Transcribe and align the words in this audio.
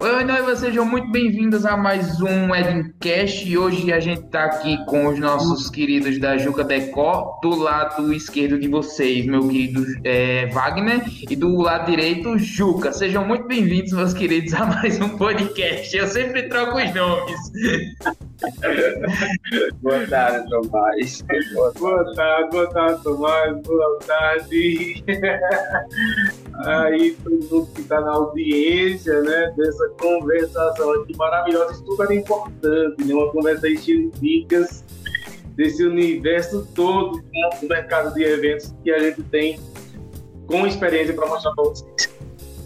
Oi, 0.00 0.24
noivas, 0.24 0.58
sejam 0.58 0.84
muito 0.84 1.10
bem-vindos 1.10 1.66
a 1.66 1.76
mais 1.76 2.20
um 2.20 2.54
Edincast. 2.54 3.48
E 3.48 3.56
hoje 3.56 3.92
a 3.92 4.00
gente 4.00 4.22
tá 4.30 4.44
aqui 4.44 4.76
com 4.86 5.06
os 5.08 5.18
nossos 5.18 5.68
queridos 5.68 6.18
da 6.18 6.36
Juca 6.36 6.64
Decor, 6.64 7.38
do 7.40 7.54
lado 7.56 8.12
esquerdo 8.12 8.58
de 8.58 8.68
vocês, 8.68 9.26
meu 9.26 9.46
querido 9.48 9.84
é, 10.04 10.46
Wagner, 10.46 11.02
e 11.28 11.36
do 11.36 11.56
lado 11.60 11.90
direito, 11.90 12.38
Juca. 12.38 12.92
Sejam 12.92 13.26
muito 13.26 13.46
bem-vindos, 13.46 13.92
meus 13.92 14.14
queridos, 14.14 14.54
a 14.54 14.66
mais 14.66 15.00
um 15.00 15.10
podcast. 15.10 15.96
Eu 15.96 16.06
sempre 16.06 16.48
troco 16.48 16.78
os 16.78 16.94
nomes. 16.94 17.40
boa 19.82 20.06
tarde, 20.06 20.50
Tomás. 20.50 21.24
Boa 21.78 22.14
tarde, 22.14 22.50
boa 22.50 22.70
tarde, 22.70 23.02
Tomás. 23.02 23.62
Boa 23.62 23.98
tarde. 24.06 25.04
Aí, 26.66 27.16
todo 27.22 27.32
mundo 27.32 27.68
que 27.74 27.80
está 27.80 28.00
na 28.00 28.12
audiência, 28.12 29.20
né, 29.22 29.52
dessa 29.56 29.88
conversação 30.00 30.92
aqui 31.00 31.16
maravilhosa, 31.16 31.74
super 31.74 32.10
importante, 32.10 33.04
né, 33.04 33.14
uma 33.14 33.30
conversa 33.30 33.68
cheia 33.68 33.98
de 33.98 34.10
dicas 34.20 34.84
desse 35.56 35.84
universo 35.84 36.66
todo 36.74 37.22
do 37.60 37.68
mercado 37.68 38.14
de 38.14 38.22
eventos 38.22 38.74
que 38.82 38.90
a 38.90 38.98
gente 38.98 39.22
tem 39.24 39.60
com 40.46 40.66
experiência 40.66 41.14
para 41.14 41.26
mostrar 41.26 41.52
para 41.52 41.64
vocês. 41.64 41.91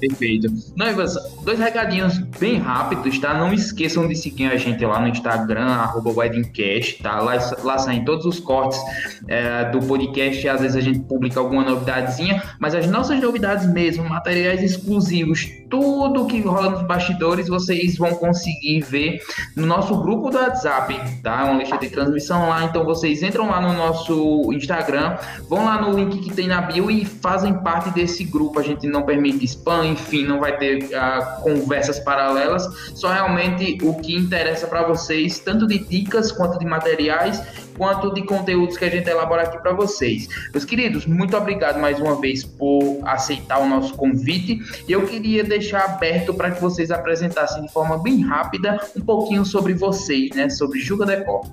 Perfeito. 0.00 0.48
Noivas, 0.76 1.14
dois 1.42 1.58
recadinhos 1.58 2.18
bem 2.38 2.58
rápidos, 2.58 3.18
tá? 3.18 3.34
Não 3.34 3.52
esqueçam 3.52 4.06
de 4.06 4.14
seguir 4.14 4.46
a 4.46 4.56
gente 4.56 4.84
lá 4.84 5.00
no 5.00 5.08
Instagram, 5.08 5.66
arroba 5.66 6.10
Weddingcast, 6.10 7.02
tá? 7.02 7.20
Lá, 7.20 7.34
lá 7.62 7.78
saem 7.78 8.04
todos 8.04 8.26
os 8.26 8.38
cortes 8.38 8.78
é, 9.26 9.64
do 9.70 9.80
podcast, 9.80 10.48
às 10.48 10.60
vezes 10.60 10.76
a 10.76 10.80
gente 10.80 11.00
publica 11.00 11.40
alguma 11.40 11.64
novidadezinha, 11.64 12.42
mas 12.58 12.74
as 12.74 12.86
nossas 12.86 13.20
novidades 13.20 13.66
mesmo, 13.72 14.08
materiais 14.08 14.62
exclusivos, 14.62 15.48
tudo 15.70 16.26
que 16.26 16.40
rola 16.40 16.70
nos 16.70 16.82
bastidores, 16.82 17.48
vocês 17.48 17.96
vão 17.96 18.14
conseguir 18.14 18.80
ver 18.82 19.20
no 19.56 19.66
nosso 19.66 19.96
grupo 20.02 20.30
do 20.30 20.36
WhatsApp, 20.36 20.94
tá? 21.22 21.44
Uma 21.44 21.58
lista 21.58 21.78
de 21.78 21.88
transmissão 21.88 22.48
lá, 22.48 22.64
então 22.64 22.84
vocês 22.84 23.22
entram 23.22 23.48
lá 23.48 23.60
no 23.60 23.72
nosso 23.72 24.52
Instagram, 24.52 25.16
vão 25.48 25.64
lá 25.64 25.80
no 25.80 25.96
link 25.96 26.18
que 26.18 26.34
tem 26.34 26.46
na 26.46 26.60
bio 26.60 26.90
e 26.90 27.04
fazem 27.04 27.54
parte 27.54 27.90
desse 27.90 28.24
grupo. 28.24 28.58
A 28.58 28.62
gente 28.62 28.86
não 28.86 29.02
permite 29.02 29.44
spam, 29.44 29.85
enfim, 29.86 30.24
não 30.24 30.40
vai 30.40 30.56
ter 30.56 30.84
uh, 30.84 31.42
conversas 31.42 31.98
paralelas, 31.98 32.66
só 32.94 33.12
realmente 33.12 33.78
o 33.82 33.94
que 33.94 34.14
interessa 34.14 34.66
para 34.66 34.82
vocês, 34.82 35.38
tanto 35.38 35.66
de 35.66 35.78
dicas 35.78 36.32
quanto 36.32 36.58
de 36.58 36.64
materiais, 36.64 37.42
quanto 37.76 38.12
de 38.12 38.22
conteúdos 38.22 38.76
que 38.76 38.84
a 38.84 38.90
gente 38.90 39.08
elabora 39.08 39.42
aqui 39.42 39.58
para 39.58 39.72
vocês. 39.72 40.28
Meus 40.52 40.64
queridos, 40.64 41.06
muito 41.06 41.36
obrigado 41.36 41.78
mais 41.78 42.00
uma 42.00 42.20
vez 42.20 42.44
por 42.44 43.00
aceitar 43.04 43.58
o 43.58 43.68
nosso 43.68 43.94
convite. 43.94 44.60
E 44.88 44.92
eu 44.92 45.06
queria 45.06 45.44
deixar 45.44 45.84
aberto 45.84 46.34
para 46.34 46.50
que 46.50 46.60
vocês 46.60 46.90
apresentassem 46.90 47.62
de 47.62 47.72
forma 47.72 48.02
bem 48.02 48.22
rápida 48.22 48.80
um 48.96 49.00
pouquinho 49.00 49.44
sobre 49.44 49.74
vocês, 49.74 50.30
né, 50.30 50.48
sobre 50.48 50.80
Juga 50.80 51.04
Decor. 51.06 51.46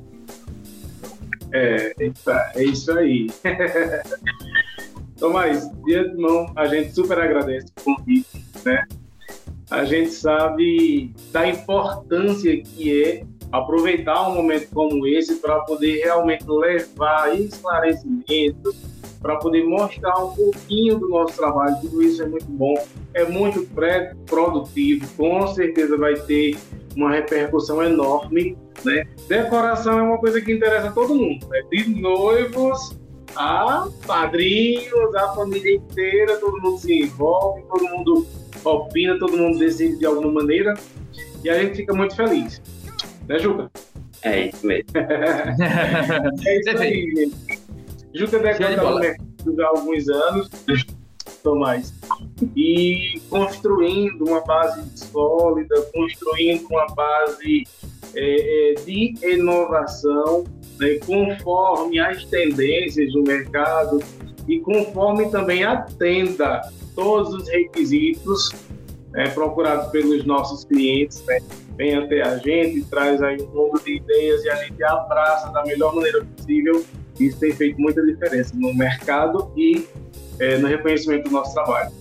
É, 1.52 1.94
é 2.56 2.64
isso 2.64 2.92
aí. 2.98 3.28
Tomás, 5.24 5.72
de 5.86 5.96
antemão, 5.96 6.52
a 6.54 6.66
gente 6.66 6.94
super 6.94 7.18
agradece 7.18 7.68
o 7.80 7.96
convite, 7.96 8.44
né? 8.66 8.84
A 9.72 9.86
gente 9.86 10.12
sabe 10.12 11.14
da 11.32 11.48
importância 11.48 12.62
que 12.62 13.02
é 13.02 13.26
aproveitar 13.50 14.28
um 14.28 14.36
momento 14.36 14.68
como 14.74 15.08
esse 15.08 15.36
para 15.36 15.62
poder 15.62 16.04
realmente 16.04 16.44
levar 16.46 17.40
esclarecimentos, 17.40 18.76
para 19.22 19.38
poder 19.38 19.64
mostrar 19.64 20.14
um 20.22 20.36
pouquinho 20.36 21.00
do 21.00 21.08
nosso 21.08 21.38
trabalho. 21.38 21.78
Tudo 21.80 22.04
isso 22.04 22.22
é 22.22 22.28
muito 22.28 22.52
bom, 22.52 22.76
é 23.14 23.24
muito 23.24 23.66
produtivo, 24.26 25.08
com 25.16 25.48
certeza 25.48 25.96
vai 25.96 26.16
ter 26.16 26.58
uma 26.98 27.10
repercussão 27.10 27.82
enorme. 27.82 28.58
Né? 28.84 29.06
Decoração 29.30 30.00
é 30.00 30.02
uma 30.02 30.18
coisa 30.18 30.42
que 30.42 30.52
interessa 30.52 30.90
a 30.90 30.92
todo 30.92 31.16
mundo, 31.16 31.48
né? 31.48 31.62
de 31.72 31.90
noivos 31.98 33.02
a 33.36 33.88
padrinhos, 34.06 35.16
a 35.16 35.34
família 35.34 35.76
inteira, 35.76 36.38
todo 36.38 36.62
mundo 36.62 36.78
se 36.78 37.04
envolve, 37.04 37.64
todo 37.64 37.84
mundo 37.84 38.28
opina, 38.64 39.18
todo 39.20 39.38
mundo 39.38 39.60
decide 39.60 39.98
de 39.98 40.06
alguma 40.06 40.32
maneira 40.32 40.74
e 41.44 41.50
a 41.50 41.62
gente 41.62 41.78
fica 41.78 41.94
muito 41.94 42.16
feliz. 42.16 42.62
Né, 43.28 43.40
Juca? 43.40 43.70
É 44.22 44.48
isso 44.48 44.66
mesmo. 44.66 44.90
é 46.46 46.60
isso 46.60 46.70
aí, 46.78 47.12
gente. 47.16 47.64
Juca 48.14 48.40
deve 48.40 48.64
estar 48.64 48.84
no 48.84 49.00
mercado 49.00 49.62
há 49.62 49.68
alguns 49.68 50.08
anos, 50.08 50.50
Tomás, 51.42 51.94
e 52.56 53.22
construindo 53.30 54.24
uma 54.26 54.42
base 54.42 54.82
sólida, 54.96 55.82
construindo 55.94 56.66
uma 56.68 56.86
base 56.88 57.64
é, 58.16 58.72
é 58.72 58.74
de 58.76 59.16
inovação 59.24 60.46
né, 60.80 61.00
conforme 61.06 62.00
as 62.00 62.24
tendências 62.26 63.12
do 63.14 63.24
mercado 63.24 64.00
e 64.48 64.60
conforme 64.60 65.30
também 65.30 65.64
atenda 65.64 66.62
todos 66.96 67.34
os 67.34 67.50
requisitos 67.50 68.52
né, 69.12 69.30
procurados 69.30 69.88
pelos 69.92 70.26
nossos 70.26 70.66
clientes, 70.66 71.24
né, 71.26 71.40
vem 71.78 71.96
até 71.96 72.22
a 72.22 72.38
gente, 72.38 72.84
traz 72.86 73.22
aí 73.22 73.42
um 73.42 73.48
mundo 73.48 73.82
de 73.84 73.98
ideias 73.98 74.44
e 74.44 74.50
a 74.50 74.56
gente 74.56 74.84
abraça 74.84 75.52
da 75.52 75.64
melhor 75.64 75.96
maneira 75.96 76.24
possível. 76.24 76.84
Isso 77.20 77.40
tem 77.40 77.52
feito 77.52 77.80
muita 77.80 78.04
diferença 78.04 78.54
no 78.56 78.74
mercado 78.74 79.52
e 79.56 79.88
é, 80.40 80.58
no 80.58 80.68
reconhecimento 80.68 81.26
do 81.26 81.32
nosso 81.32 81.54
trabalho. 81.54 81.92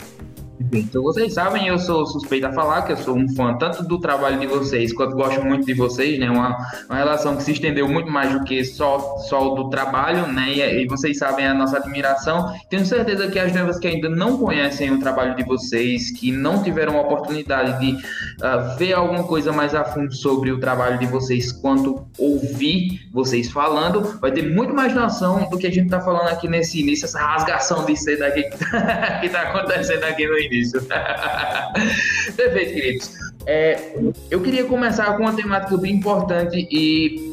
Então, 0.73 1.03
vocês 1.03 1.35
sabem, 1.35 1.67
eu 1.67 1.79
sou 1.79 2.07
suspeito 2.07 2.47
a 2.47 2.53
falar 2.53 2.83
que 2.83 2.93
eu 2.93 2.97
sou 2.97 3.17
um 3.17 3.29
fã 3.35 3.55
tanto 3.55 3.83
do 3.83 3.99
trabalho 3.99 4.39
de 4.39 4.47
vocês 4.47 4.93
quanto 4.93 5.17
gosto 5.17 5.45
muito 5.45 5.67
de 5.67 5.75
vocês, 5.75 6.19
né? 6.19 6.31
Uma, 6.31 6.57
uma 6.89 6.97
relação 6.97 7.37
que 7.37 7.43
se 7.43 7.53
estendeu 7.53 7.89
muito 7.89 8.11
mais 8.11 8.33
do 8.33 8.45
que 8.45 8.65
só, 8.65 9.17
só 9.29 9.55
do 9.55 9.69
trabalho, 9.71 10.27
né? 10.29 10.53
E, 10.53 10.83
e 10.83 10.87
vocês 10.87 11.19
sabem 11.19 11.47
a 11.47 11.55
nossa 11.55 11.79
admiração. 11.79 12.55
Tenho 12.71 12.85
certeza 12.87 13.29
que 13.29 13.39
as 13.39 13.53
noivas 13.53 13.79
que 13.79 13.89
ainda 13.89 14.09
não 14.09 14.39
conhecem 14.39 14.91
o 14.91 14.99
trabalho 14.99 15.35
de 15.35 15.43
vocês, 15.43 16.11
que 16.11 16.31
não 16.31 16.63
tiveram 16.63 16.97
a 16.99 17.03
oportunidade 17.03 17.81
de 17.81 17.93
uh, 17.95 18.77
ver 18.79 18.93
alguma 18.93 19.25
coisa 19.25 19.53
mais 19.53 19.75
a 19.75 19.85
fundo 19.85 20.15
sobre 20.15 20.51
o 20.51 20.61
trabalho 20.61 20.99
de 20.99 21.07
vocês, 21.07 21.51
quanto 21.51 22.07
ouvir 22.19 23.01
vocês 23.13 23.51
falando, 23.51 24.19
vai 24.21 24.31
ter 24.31 24.49
muito 24.49 24.75
mais 24.75 24.95
noção 24.95 25.49
do 25.51 25.59
que 25.59 25.67
a 25.67 25.71
gente 25.71 25.87
está 25.87 26.01
falando 26.01 26.29
aqui 26.29 26.49
nesse 26.49 26.81
início, 26.81 27.05
essa 27.05 27.19
rasgação 27.19 27.85
de 27.85 27.97
seda 27.97 28.31
que 28.31 28.41
está 29.27 29.43
acontecendo 29.43 30.05
aqui 30.05 30.27
no 30.27 30.39
início 30.39 30.52
início. 30.53 30.81
Perfeito, 32.37 32.75
queridos. 32.75 33.11
É, 33.47 33.99
eu 34.31 34.41
queria 34.41 34.65
começar 34.65 35.17
com 35.17 35.25
uma 35.25 35.33
temática 35.33 35.77
bem 35.77 35.95
importante 35.95 36.69
e 36.71 37.33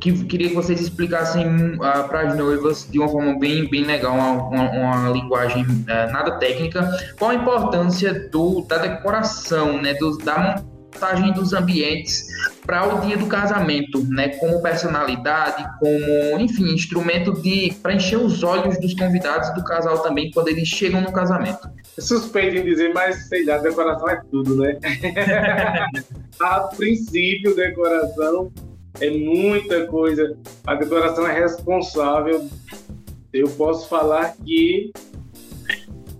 que 0.00 0.24
queria 0.24 0.48
que 0.48 0.54
vocês 0.54 0.80
explicassem 0.80 1.74
uh, 1.74 2.08
para 2.08 2.28
as 2.28 2.36
noivas 2.36 2.88
de 2.90 2.98
uma 2.98 3.08
forma 3.08 3.38
bem, 3.38 3.68
bem 3.68 3.84
legal, 3.84 4.14
uma, 4.14 4.32
uma, 4.32 4.70
uma 4.70 5.10
linguagem 5.10 5.62
uh, 5.62 6.10
nada 6.10 6.38
técnica, 6.38 6.88
qual 7.18 7.32
a 7.32 7.34
importância 7.34 8.28
do, 8.30 8.62
da 8.62 8.78
decoração, 8.78 9.80
né, 9.80 9.92
do, 9.94 10.16
da 10.16 10.64
montagem 11.00 11.32
dos 11.32 11.52
ambientes 11.52 12.26
para 12.64 12.94
o 12.94 13.00
dia 13.00 13.16
do 13.16 13.26
casamento, 13.26 14.04
né? 14.08 14.28
Como 14.28 14.60
personalidade, 14.60 15.64
como, 15.78 16.40
enfim, 16.40 16.74
instrumento 16.74 17.32
de 17.40 17.72
para 17.82 17.94
encher 17.94 18.18
os 18.18 18.42
olhos 18.42 18.78
dos 18.78 18.94
convidados 18.94 19.52
do 19.54 19.64
casal 19.64 19.98
também 20.00 20.30
quando 20.30 20.48
eles 20.48 20.68
chegam 20.68 21.00
no 21.00 21.12
casamento. 21.12 21.68
Suspeito 22.00 22.56
em 22.56 22.64
dizer, 22.64 22.92
mas 22.94 23.28
sei 23.28 23.44
lá, 23.44 23.58
decoração 23.58 24.08
é 24.08 24.20
tudo, 24.30 24.56
né? 24.56 24.78
a 26.40 26.60
princípio, 26.60 27.54
decoração 27.54 28.50
é 29.00 29.10
muita 29.10 29.86
coisa. 29.86 30.36
A 30.66 30.74
decoração 30.74 31.26
é 31.26 31.38
responsável. 31.38 32.48
Eu 33.32 33.48
posso 33.50 33.88
falar 33.88 34.34
que 34.44 34.92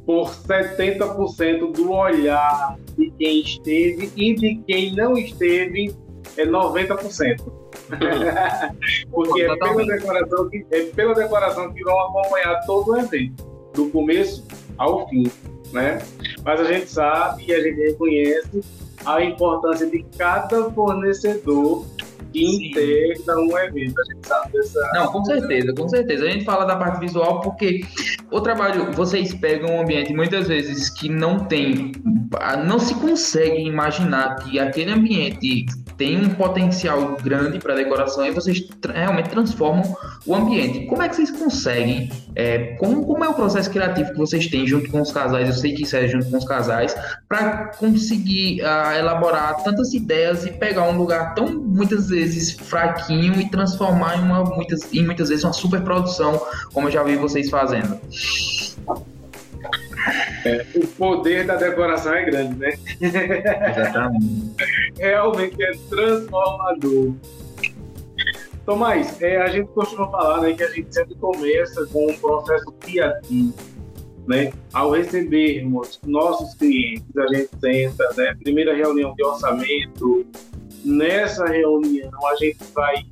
por 0.06 0.30
70% 0.30 1.72
do 1.72 1.92
olhar 1.92 2.76
de 2.96 3.10
quem 3.12 3.40
esteve 3.40 4.10
e 4.16 4.34
de 4.34 4.56
quem 4.66 4.94
não 4.94 5.16
esteve 5.16 5.94
é 6.36 6.44
90%. 6.44 7.60
Porque 9.10 9.42
é 9.42 9.56
pela, 9.56 9.84
decoração 9.84 10.48
que, 10.48 10.66
é 10.70 10.82
pela 10.84 11.14
decoração 11.14 11.72
que 11.72 11.82
vão 11.82 11.98
acompanhar 12.00 12.60
todo 12.66 12.92
o 12.92 12.96
evento, 12.98 13.44
do 13.74 13.88
começo 13.90 14.44
ao 14.76 15.08
fim. 15.08 15.30
Né? 15.72 16.02
Mas 16.44 16.60
a 16.60 16.64
gente 16.64 16.90
sabe 16.90 17.44
e 17.46 17.54
a 17.54 17.62
gente 17.62 17.80
reconhece 17.80 18.62
a 19.04 19.22
importância 19.22 19.86
de 19.86 20.04
cada 20.16 20.70
fornecedor 20.70 21.86
que 22.32 22.44
integra 22.44 23.38
um 23.38 23.58
evento. 23.58 24.00
A 24.00 24.04
gente 24.04 24.26
sabe 24.26 24.52
dessa. 24.52 24.90
Não, 24.94 25.06
com 25.12 25.24
certeza, 25.24 25.74
com 25.74 25.88
certeza. 25.88 26.24
A 26.24 26.30
gente 26.30 26.44
fala 26.44 26.64
da 26.64 26.76
parte 26.76 27.00
visual 27.00 27.40
porque 27.40 27.82
o 28.30 28.40
trabalho, 28.40 28.92
vocês 28.92 29.34
pegam 29.34 29.76
um 29.76 29.80
ambiente 29.82 30.12
muitas 30.12 30.48
vezes 30.48 30.90
que 30.90 31.08
não 31.08 31.40
tem, 31.40 31.92
não 32.66 32.78
se 32.78 32.94
consegue 32.94 33.62
imaginar 33.62 34.36
que 34.36 34.58
aquele 34.58 34.92
ambiente 34.92 35.66
tem 35.96 36.16
um 36.16 36.30
potencial 36.30 37.16
grande 37.22 37.58
para 37.58 37.74
decoração 37.74 38.24
e 38.24 38.30
vocês 38.30 38.60
tra 38.80 38.94
realmente 38.94 39.28
transformam 39.28 39.82
o 40.26 40.34
ambiente. 40.34 40.86
Como 40.86 41.02
é 41.02 41.08
que 41.10 41.16
vocês 41.16 41.30
conseguem? 41.30 42.10
É, 42.34 42.74
como, 42.76 43.04
como 43.04 43.22
é 43.22 43.28
o 43.28 43.34
processo 43.34 43.70
criativo 43.70 44.12
que 44.12 44.16
vocês 44.16 44.46
têm 44.46 44.66
junto 44.66 44.90
com 44.90 45.02
os 45.02 45.12
casais? 45.12 45.48
Eu 45.48 45.54
sei 45.54 45.74
que 45.74 45.82
isso 45.82 45.94
é 45.96 46.08
junto 46.08 46.30
com 46.30 46.38
os 46.38 46.44
casais, 46.46 46.96
para 47.28 47.72
conseguir 47.78 48.62
uh, 48.62 48.98
elaborar 48.98 49.62
tantas 49.62 49.92
ideias 49.92 50.46
e 50.46 50.52
pegar 50.52 50.88
um 50.88 50.96
lugar 50.96 51.34
tão 51.34 51.48
muitas 51.48 52.08
vezes 52.08 52.19
fraquinho 52.58 53.40
e 53.40 53.48
transformar 53.48 54.18
em 54.18 54.22
uma 54.22 54.44
muitas, 54.44 54.92
em 54.92 55.04
muitas 55.04 55.28
vezes 55.28 55.44
uma 55.44 55.52
super 55.52 55.82
produção, 55.82 56.40
como 56.72 56.88
eu 56.88 56.92
já 56.92 57.02
vi 57.02 57.16
vocês 57.16 57.50
fazendo. 57.50 57.98
É, 60.44 60.66
o 60.74 60.86
poder 60.86 61.46
da 61.46 61.56
decoração 61.56 62.14
é 62.14 62.24
grande, 62.24 62.56
né? 62.56 62.72
Exatamente. 63.00 64.54
Realmente 64.96 65.62
é 65.62 65.72
transformador. 65.88 67.14
Tomás, 68.64 69.20
é, 69.20 69.36
a 69.38 69.48
gente 69.48 69.68
costuma 69.68 70.08
falar 70.08 70.42
né, 70.42 70.52
que 70.52 70.62
a 70.62 70.70
gente 70.70 70.94
sempre 70.94 71.14
começa 71.16 71.84
com 71.86 72.10
um 72.10 72.14
processo 72.18 72.72
criativo. 72.80 73.54
Né? 74.26 74.52
Ao 74.72 74.90
recebermos 74.90 75.98
nossos 76.06 76.54
clientes, 76.54 77.16
a 77.16 77.26
gente 77.34 77.50
senta, 77.60 78.08
né? 78.16 78.34
primeira 78.42 78.74
reunião 78.74 79.14
de 79.14 79.24
orçamento. 79.24 80.26
Nessa 80.84 81.46
reunião, 81.46 82.10
a 82.26 82.36
gente 82.36 82.58
vai 82.74 83.06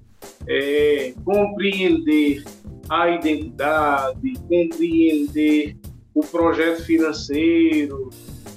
é, 0.46 1.12
compreender 1.24 2.44
a 2.88 3.10
identidade, 3.10 4.32
compreender 4.48 5.76
o 6.14 6.20
projeto 6.20 6.84
financeiro, 6.84 8.10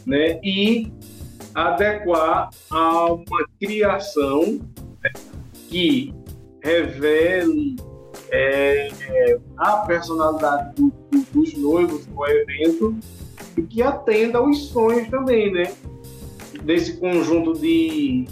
né? 0.05 0.39
E 0.43 0.91
adequar 1.53 2.49
a 2.69 3.13
uma 3.13 3.47
criação 3.59 4.61
que 5.67 6.13
revele 6.61 7.75
é, 8.31 9.37
a 9.57 9.77
personalidade 9.77 10.75
do, 10.75 10.93
do, 11.11 11.21
dos 11.33 11.53
noivos 11.53 12.05
do 12.05 12.25
evento 12.25 12.97
e 13.57 13.61
que 13.63 13.81
atenda 13.81 14.37
aos 14.37 14.69
sonhos 14.69 15.09
também, 15.09 15.51
né? 15.51 15.73
Desse 16.63 16.97
conjunto 16.97 17.53
de 17.53 18.27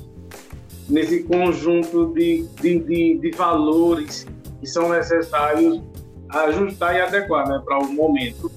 nesse 0.89 1.24
conjunto 1.24 2.13
de, 2.13 2.47
de, 2.62 2.80
de, 2.80 3.18
de 3.19 3.31
valores 3.31 4.27
que 4.59 4.68
são 4.68 4.89
necessários 4.89 5.81
ajustar 6.30 6.95
e 6.95 7.01
adequar 7.01 7.47
né, 7.47 7.62
para 7.65 7.80
o 7.80 7.91
momento 7.91 8.51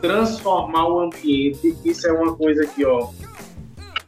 transformar 0.00 0.88
o 0.88 1.00
ambiente, 1.00 1.76
isso 1.84 2.08
é 2.08 2.12
uma 2.12 2.34
coisa 2.34 2.66
que, 2.66 2.84
ó. 2.84 3.08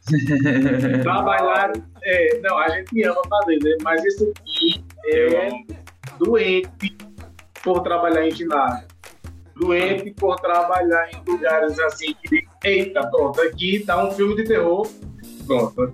trabalhar. 1.02 1.72
É, 2.02 2.40
não, 2.40 2.58
a 2.58 2.68
gente 2.70 3.02
ama 3.04 3.20
fazer, 3.28 3.58
né? 3.62 3.76
Mas 3.82 4.04
isso 4.04 4.32
aqui 4.36 4.84
é 5.06 5.48
doente 6.18 6.96
por 7.62 7.80
trabalhar 7.82 8.26
em 8.26 8.30
ginásio. 8.30 8.88
Doente 9.54 10.12
por 10.12 10.40
trabalhar 10.40 11.10
em 11.12 11.30
lugares 11.30 11.78
assim 11.78 12.14
que. 12.24 12.42
Eita, 12.64 13.06
pronto, 13.08 13.40
aqui 13.42 13.80
tá 13.80 14.04
um 14.04 14.12
filme 14.12 14.36
de 14.36 14.44
terror. 14.44 14.88
Pronto. 15.46 15.92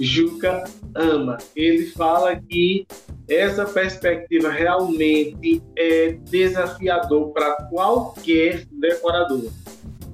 Juca 0.00 0.64
ama. 0.94 1.38
Ele 1.54 1.86
fala 1.86 2.36
que 2.36 2.86
essa 3.28 3.64
perspectiva 3.64 4.50
realmente 4.50 5.62
é 5.76 6.12
desafiador 6.30 7.30
para 7.32 7.54
qualquer 7.70 8.64
decorador. 8.72 9.50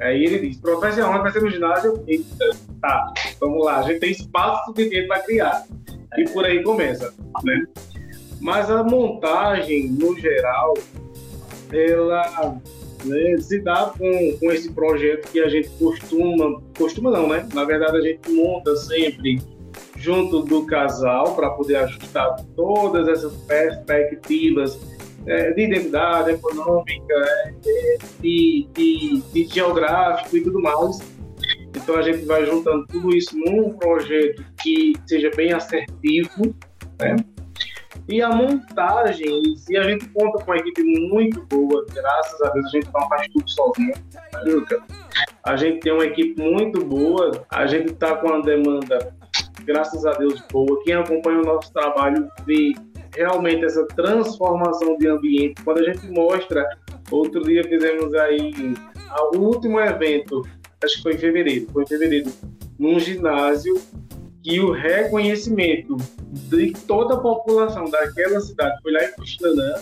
Aí 0.00 0.24
ele 0.24 0.48
diz, 0.48 0.56
profissional 0.58 1.22
vai 1.22 1.30
ser 1.30 1.42
no 1.42 1.50
ginásio? 1.50 2.04
Tá, 2.80 3.12
vamos 3.40 3.64
lá, 3.64 3.78
a 3.78 3.82
gente 3.82 4.00
tem 4.00 4.10
espaço 4.10 4.64
suficiente 4.66 5.06
para 5.06 5.20
criar. 5.20 5.64
E 6.18 6.24
por 6.24 6.44
aí 6.44 6.62
começa, 6.62 7.14
né? 7.44 7.64
Mas 8.40 8.70
a 8.70 8.82
montagem, 8.82 9.88
no 9.90 10.18
geral, 10.18 10.74
ela 11.72 12.60
né, 13.04 13.36
se 13.38 13.60
dá 13.60 13.92
com, 13.96 14.36
com 14.38 14.52
esse 14.52 14.72
projeto 14.72 15.30
que 15.30 15.40
a 15.40 15.48
gente 15.48 15.68
costuma, 15.78 16.60
costuma 16.76 17.10
não, 17.10 17.28
né? 17.28 17.46
Na 17.54 17.64
verdade, 17.64 17.96
a 17.96 18.00
gente 18.00 18.30
monta 18.30 18.74
sempre 18.76 19.40
junto 20.04 20.42
do 20.42 20.66
casal 20.66 21.34
para 21.34 21.48
poder 21.50 21.76
ajustar 21.76 22.36
todas 22.54 23.08
essas 23.08 23.32
perspectivas 23.44 24.78
é, 25.26 25.52
de 25.52 25.62
identidade 25.62 26.32
econômica, 26.32 27.14
é, 27.14 27.98
de, 28.20 28.68
de, 28.74 29.22
de 29.32 29.44
geográfico 29.46 30.36
e 30.36 30.42
tudo 30.42 30.60
mais. 30.60 30.98
Então 31.74 31.96
a 31.96 32.02
gente 32.02 32.24
vai 32.26 32.44
juntando 32.44 32.86
tudo 32.86 33.16
isso 33.16 33.34
num 33.34 33.70
projeto 33.70 34.44
que 34.62 34.92
seja 35.06 35.30
bem 35.34 35.52
assertivo, 35.52 36.54
né? 37.00 37.16
E 38.06 38.20
a 38.20 38.28
montagem, 38.28 39.56
se 39.56 39.74
a 39.78 39.82
gente 39.84 40.06
conta 40.10 40.44
com 40.44 40.50
uma 40.50 40.58
equipe 40.58 40.82
muito 41.08 41.42
boa, 41.46 41.86
graças 41.90 42.42
a 42.42 42.50
Deus 42.50 42.66
a 42.66 42.68
gente 42.68 42.88
não 42.92 43.08
faz 43.08 43.26
tudo 43.28 43.50
sozinho, 43.50 43.94
né, 44.12 44.78
A 45.42 45.56
gente 45.56 45.80
tem 45.80 45.92
uma 45.92 46.04
equipe 46.04 46.42
muito 46.42 46.84
boa, 46.84 47.46
a 47.48 47.66
gente 47.66 47.92
está 47.92 48.14
com 48.16 48.26
uma 48.26 48.42
demanda 48.42 49.14
graças 49.64 50.04
a 50.04 50.12
Deus, 50.12 50.42
boa. 50.50 50.82
Quem 50.84 50.94
acompanha 50.94 51.40
o 51.40 51.44
nosso 51.44 51.72
trabalho 51.72 52.28
vê 52.46 52.72
realmente 53.14 53.64
essa 53.64 53.86
transformação 53.88 54.96
de 54.98 55.06
ambiente. 55.08 55.62
Quando 55.62 55.78
a 55.78 55.92
gente 55.92 56.06
mostra, 56.10 56.66
outro 57.10 57.42
dia 57.42 57.62
fizemos 57.64 58.12
aí 58.14 58.74
o 59.34 59.38
último 59.38 59.80
evento, 59.80 60.42
acho 60.82 60.96
que 60.96 61.02
foi 61.02 61.14
em 61.14 61.18
fevereiro, 61.18 61.66
foi 61.72 61.84
em 61.84 61.86
fevereiro, 61.86 62.30
num 62.78 62.98
ginásio 62.98 63.80
que 64.42 64.60
o 64.60 64.72
reconhecimento 64.72 65.96
de 66.50 66.72
toda 66.86 67.14
a 67.14 67.20
população 67.20 67.84
daquela 67.88 68.40
cidade 68.40 68.76
foi 68.82 68.92
lá 68.92 69.04
em 69.04 69.12
Cuxinanã, 69.12 69.74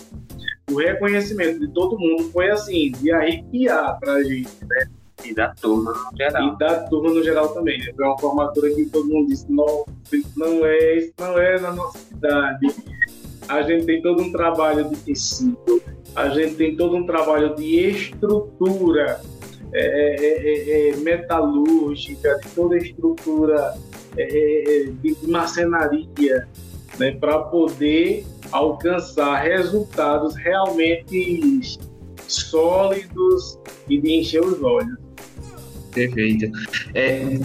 o 0.71 0.77
reconhecimento 0.77 1.59
de 1.59 1.67
todo 1.73 1.99
mundo 1.99 2.31
foi 2.31 2.49
assim, 2.49 2.91
de 2.91 3.11
arrepiar 3.11 3.99
para 3.99 4.13
a 4.13 4.23
gente, 4.23 4.49
né? 4.65 4.87
E 5.23 5.33
da 5.33 5.53
turma 5.55 5.93
no 5.93 6.17
geral. 6.17 6.53
E 6.53 6.57
da 6.57 6.79
turma 6.83 7.09
no 7.13 7.23
geral 7.23 7.49
também. 7.49 7.79
Né? 7.79 7.93
Foi 7.95 8.05
uma 8.05 8.17
formatura 8.17 8.69
que 8.73 8.85
todo 8.85 9.07
mundo 9.07 9.27
disse, 9.27 9.51
não, 9.51 9.85
isso 10.11 10.31
não 10.37 10.65
é, 10.65 10.97
isso 10.97 11.13
não 11.19 11.37
é 11.39 11.59
na 11.59 11.71
nossa 11.73 11.97
cidade. 11.99 12.67
A 13.47 13.61
gente 13.61 13.85
tem 13.85 14.01
todo 14.01 14.21
um 14.21 14.31
trabalho 14.31 14.89
de 14.89 14.95
tecido, 14.97 15.81
a 16.15 16.29
gente 16.29 16.55
tem 16.55 16.75
todo 16.75 16.95
um 16.95 17.05
trabalho 17.05 17.55
de 17.55 17.89
estrutura 17.89 19.19
é, 19.73 19.79
é, 19.79 20.89
é, 20.89 20.89
é 20.89 20.95
metalúrgica, 20.97 22.39
de 22.43 22.49
toda 22.49 22.75
a 22.75 22.77
estrutura 22.77 23.73
é, 24.15 24.23
é, 24.23 24.85
de 25.01 25.17
marcenaria, 25.27 26.47
né, 26.99 27.11
para 27.11 27.39
poder 27.39 28.23
alcançar 28.51 29.41
resultados 29.41 30.35
realmente 30.35 31.79
sólidos 32.27 33.57
e 33.89 33.99
de 33.99 34.19
encher 34.19 34.43
os 34.43 34.61
olhos. 34.61 34.97
Perfeito. 35.93 36.51
É, 36.93 37.37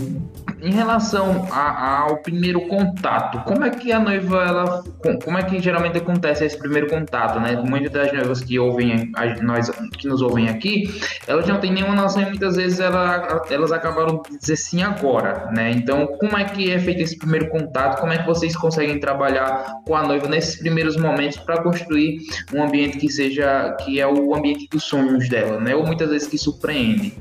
em 0.61 0.73
relação 0.73 1.47
a, 1.53 2.01
ao 2.01 2.17
primeiro 2.19 2.67
contato, 2.67 3.45
como 3.45 3.65
é 3.65 3.71
que 3.71 3.93
a 3.93 4.01
noiva, 4.01 4.43
ela, 4.43 4.85
como 5.25 5.39
é 5.39 5.43
que 5.43 5.61
geralmente 5.61 5.99
acontece 5.99 6.45
esse 6.45 6.59
primeiro 6.59 6.89
contato, 6.89 7.39
né? 7.39 7.57
Muitas 7.57 7.93
das 7.93 8.13
noivas 8.13 8.41
que 8.41 8.59
ouvem, 8.59 9.13
nós 9.43 9.71
que 9.99 10.09
nos 10.09 10.21
ouvem 10.21 10.49
aqui, 10.49 11.01
elas 11.27 11.47
não 11.47 11.61
têm 11.61 11.73
nenhuma 11.73 11.95
noção 11.95 12.23
e 12.23 12.27
muitas 12.27 12.57
vezes 12.57 12.81
ela, 12.81 13.45
elas 13.51 13.71
acabaram 13.71 14.23
de 14.29 14.39
dizer 14.39 14.57
sim 14.57 14.83
agora, 14.83 15.49
né? 15.53 15.71
Então, 15.71 16.07
como 16.19 16.37
é 16.37 16.45
que 16.45 16.71
é 16.71 16.79
feito 16.79 17.03
esse 17.03 17.17
primeiro 17.17 17.49
contato? 17.51 18.01
Como 18.01 18.13
é 18.13 18.19
que 18.19 18.27
vocês 18.27 18.57
conseguem 18.57 18.99
trabalhar 18.99 19.81
com 19.87 19.95
a 19.95 20.03
noiva 20.03 20.29
nesses 20.29 20.57
primeiros 20.57 20.97
momentos 20.97 21.39
para 21.39 21.63
construir 21.63 22.19
um 22.53 22.63
ambiente 22.63 22.99
que 22.99 23.09
seja, 23.09 23.77
que 23.81 24.01
é 24.01 24.07
o 24.07 24.35
ambiente 24.35 24.69
dos 24.71 24.85
sonhos 24.85 25.29
dela, 25.29 25.61
né? 25.61 25.75
Ou 25.75 25.87
muitas 25.87 26.11
vezes 26.11 26.27
que 26.27 26.39
surpreende. 26.39 27.15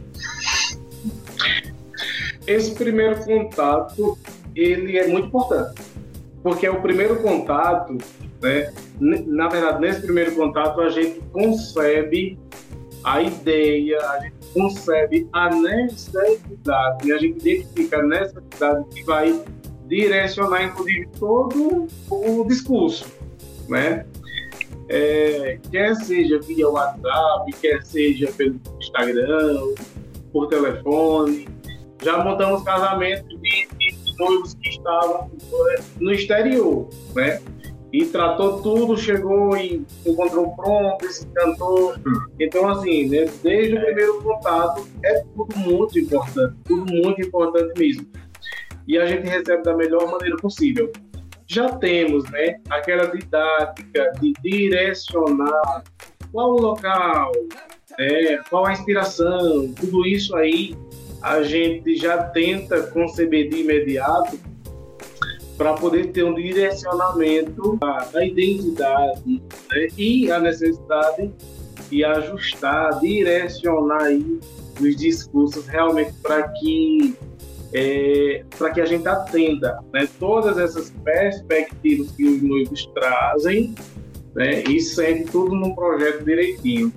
Esse 2.48 2.74
primeiro 2.74 3.24
contato, 3.25 4.18
ele 4.56 4.98
é 4.98 5.08
muito 5.08 5.27
importante, 5.27 5.82
porque 6.42 6.66
é 6.66 6.72
o 6.72 6.82
primeiro 6.82 7.22
contato, 7.22 7.98
né? 8.42 8.74
Na 9.00 9.50
verdade, 9.50 9.82
nesse 9.82 10.01
primeiro 10.01 10.34
contato 10.34 10.80
a 10.80 10.89
gente 10.89 11.20
concebe 11.34 12.39
a 13.04 13.22
ideia, 13.22 14.00
a 14.00 14.20
gente 14.22 14.36
concebe 14.54 15.27
a 15.34 15.50
necessidade, 15.54 17.08
e 17.08 17.12
a 17.12 17.18
gente 17.18 17.38
identifica 17.38 18.00
a 18.00 18.04
necessidade 18.04 18.86
que 18.94 19.04
vai 19.04 19.39
direcionar, 19.88 20.63
inclusive, 20.63 21.08
todo 21.20 21.88
o 22.10 22.46
discurso, 22.46 23.06
né? 23.68 24.06
É, 24.89 25.60
quer 25.70 25.96
seja 25.96 26.39
via 26.39 26.70
WhatsApp, 26.70 27.51
quer 27.62 27.84
seja 27.84 28.32
pelo 28.32 28.60
Instagram, 28.80 29.74
por 30.32 30.48
telefone. 30.48 31.48
Já 32.08 32.24
montamos 32.24 32.64
casamentos 32.64 33.38
de, 33.42 33.68
de, 33.78 34.18
noivos 34.18 34.54
que 34.54 34.70
estavam 34.70 35.30
eh, 35.72 35.82
no 36.00 36.14
exterior, 36.14 36.88
né? 37.14 37.42
E 37.92 38.06
tratou 38.06 38.62
tudo, 38.62 38.96
chegou 38.96 39.58
e 39.58 39.86
encontrou 40.06 40.56
pronto, 40.56 41.06
se 41.12 41.26
encantou. 41.26 41.96
Então, 42.40 42.70
assim, 42.70 43.10
né, 43.10 43.26
desde 43.44 43.76
o 43.76 43.82
primeiro 43.82 44.24
contato, 44.24 44.88
é 45.04 45.22
tudo 45.36 45.58
muito 45.58 46.00
importante, 46.00 46.56
tudo 46.64 46.94
muito 46.94 47.22
importante 47.22 47.78
mesmo. 47.78 48.08
E 48.88 48.98
a 48.98 49.06
gente 49.06 49.28
recebe 49.28 49.64
da 49.64 49.76
melhor 49.76 50.10
maneira 50.10 50.38
possível. 50.38 50.90
já 51.46 51.68
temos 51.76 52.24
né, 52.30 52.62
aquela 52.70 53.08
didática 53.08 54.14
de 54.22 54.32
direcionar 54.42 55.84
qual 56.32 56.52
o 56.52 56.62
local, 56.62 57.34
é, 58.00 58.38
qual 58.50 58.66
a 58.66 58.72
inspiração, 58.72 59.74
tudo 59.74 60.08
isso 60.08 60.34
aí 60.38 60.74
a 61.21 61.41
gente 61.43 61.95
já 61.95 62.24
tenta 62.24 62.83
conceber 62.83 63.50
de 63.50 63.62
imediato 63.62 64.39
para 65.57 65.74
poder 65.74 66.12
ter 66.12 66.24
um 66.24 66.36
direcionamento 66.36 67.77
da 67.77 68.24
identidade 68.24 69.41
né, 69.71 69.88
e 69.97 70.31
a 70.31 70.39
necessidade 70.39 71.31
de 71.89 72.03
ajustar, 72.03 73.00
direcionar 73.00 74.03
aí 74.03 74.39
os 74.79 74.95
discursos 74.95 75.65
realmente 75.65 76.13
para 76.21 76.47
que 76.50 77.15
é, 77.74 78.45
para 78.57 78.71
que 78.71 78.79
a 78.79 78.86
gente 78.86 79.07
atenda 79.07 79.79
né, 79.91 80.07
todas 80.19 80.57
essas 80.57 80.89
perspectivas 81.03 82.12
que 82.12 82.24
os 82.24 82.41
noivos 82.41 82.86
trazem 82.93 83.75
né, 84.33 84.63
e 84.63 84.79
segue 84.79 85.25
tudo 85.25 85.53
num 85.53 85.75
projeto 85.75 86.24
direitinho. 86.24 86.93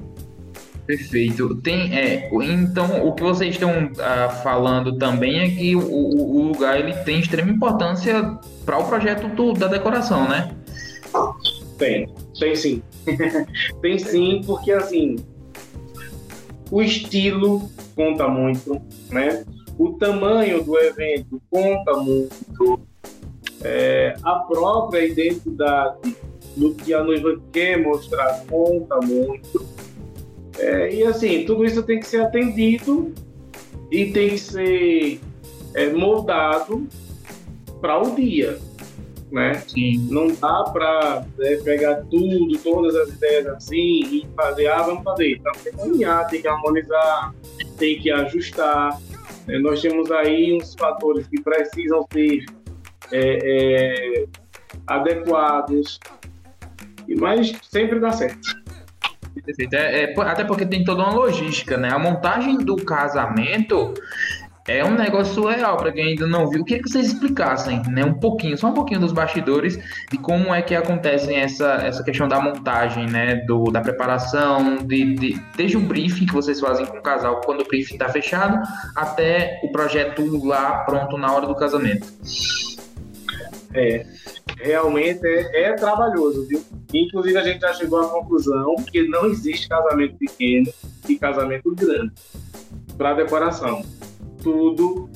Perfeito. 0.90 1.54
Tem, 1.56 1.96
é, 1.96 2.28
então, 2.42 3.06
o 3.06 3.12
que 3.14 3.22
vocês 3.22 3.54
estão 3.54 3.92
ah, 4.00 4.28
falando 4.42 4.98
também 4.98 5.38
é 5.38 5.48
que 5.48 5.76
o, 5.76 5.80
o, 5.80 6.42
lugar 6.48 6.80
ele 6.80 6.92
tem 7.04 7.20
extrema 7.20 7.48
importância 7.48 8.36
para 8.64 8.76
o 8.76 8.88
projeto 8.88 9.28
do, 9.28 9.52
da 9.52 9.68
decoração, 9.68 10.28
né? 10.28 10.52
Tem, 11.78 12.12
tem 12.40 12.56
sim. 12.56 12.82
tem 13.80 13.98
sim, 14.00 14.42
porque 14.44 14.72
assim, 14.72 15.14
o 16.72 16.82
estilo 16.82 17.70
conta 17.94 18.26
muito, 18.26 18.82
né? 19.10 19.44
O 19.78 19.92
tamanho 19.92 20.64
do 20.64 20.76
evento 20.76 21.40
conta 21.48 21.92
muito, 21.98 22.80
é, 23.62 24.16
a 24.24 24.40
própria 24.40 25.06
identidade 25.06 26.16
do 26.56 26.74
que 26.74 26.92
a 26.92 27.04
noiva 27.04 27.40
quer 27.52 27.80
mostrar 27.80 28.44
conta 28.48 28.96
muito. 28.96 29.69
É, 30.60 30.94
e 30.94 31.02
assim, 31.04 31.44
tudo 31.44 31.64
isso 31.64 31.82
tem 31.82 31.98
que 31.98 32.06
ser 32.06 32.20
atendido 32.20 33.14
e 33.90 34.06
tem 34.12 34.30
que 34.30 34.38
ser 34.38 35.20
é, 35.74 35.88
moldado 35.88 36.86
para 37.80 37.98
o 37.98 38.14
dia. 38.14 38.58
Né? 39.32 39.54
Sim. 39.66 40.08
Não 40.10 40.26
dá 40.26 40.64
para 40.64 41.24
né, 41.38 41.56
pegar 41.56 42.02
tudo, 42.10 42.58
todas 42.58 42.94
as 42.96 43.10
ideias 43.10 43.46
assim 43.46 44.00
e 44.04 44.28
fazer, 44.36 44.66
ah, 44.68 44.82
vamos 44.82 45.04
fazer. 45.04 45.36
Então 45.36 45.52
tem 45.62 45.72
que 45.72 45.80
alinhar, 45.80 46.28
tem 46.28 46.42
que 46.42 46.48
harmonizar, 46.48 47.34
tem 47.78 47.98
que 47.98 48.10
ajustar. 48.10 49.00
É, 49.48 49.58
nós 49.58 49.80
temos 49.80 50.10
aí 50.10 50.52
uns 50.52 50.74
fatores 50.74 51.26
que 51.28 51.40
precisam 51.40 52.06
ser 52.12 52.44
é, 53.12 54.18
é, 54.22 54.26
adequados, 54.86 55.98
mas 57.18 57.52
sempre 57.62 57.98
dá 57.98 58.12
certo. 58.12 58.60
É, 59.72 60.04
é, 60.04 60.14
até 60.22 60.44
porque 60.44 60.66
tem 60.66 60.84
toda 60.84 61.02
uma 61.02 61.14
logística, 61.14 61.76
né? 61.76 61.90
A 61.90 61.98
montagem 61.98 62.58
do 62.58 62.76
casamento 62.76 63.94
é 64.68 64.84
um 64.84 64.94
negócio 64.94 65.34
surreal 65.34 65.76
para 65.76 65.90
quem 65.90 66.10
ainda 66.10 66.26
não 66.26 66.48
viu. 66.48 66.60
Eu 66.60 66.64
queria 66.64 66.82
que 66.82 66.88
vocês 66.88 67.06
explicassem, 67.06 67.82
né, 67.88 68.04
um 68.04 68.14
pouquinho, 68.14 68.56
só 68.56 68.68
um 68.68 68.74
pouquinho 68.74 69.00
dos 69.00 69.12
bastidores 69.12 69.78
de 70.10 70.18
como 70.18 70.54
é 70.54 70.62
que 70.62 70.74
acontece 70.74 71.34
essa, 71.34 71.74
essa 71.82 72.04
questão 72.04 72.28
da 72.28 72.40
montagem, 72.40 73.06
né, 73.06 73.36
do, 73.46 73.64
da 73.64 73.80
preparação, 73.80 74.76
de, 74.76 75.14
de, 75.14 75.40
desde 75.56 75.76
o 75.76 75.80
briefing 75.80 76.26
que 76.26 76.32
vocês 76.32 76.60
fazem 76.60 76.86
com 76.86 76.98
o 76.98 77.02
casal 77.02 77.40
quando 77.44 77.62
o 77.62 77.66
briefing 77.66 77.94
está 77.94 78.08
fechado, 78.08 78.60
até 78.94 79.58
o 79.64 79.72
projeto 79.72 80.22
lá 80.46 80.84
pronto 80.84 81.16
na 81.16 81.32
hora 81.32 81.46
do 81.46 81.54
casamento. 81.56 82.06
É, 83.72 84.04
realmente 84.58 85.24
é, 85.24 85.62
é, 85.62 85.72
trabalhoso, 85.74 86.46
viu? 86.46 86.62
Inclusive 86.92 87.38
a 87.38 87.44
gente 87.44 87.60
já 87.60 87.72
chegou 87.72 88.00
à 88.00 88.08
conclusão 88.08 88.76
que 88.90 89.06
não 89.06 89.26
existe 89.26 89.68
casamento 89.68 90.16
pequeno 90.16 90.72
e 91.08 91.16
casamento 91.16 91.72
grande 91.74 92.12
para 92.98 93.14
decoração. 93.14 93.84
Tudo 94.42 95.08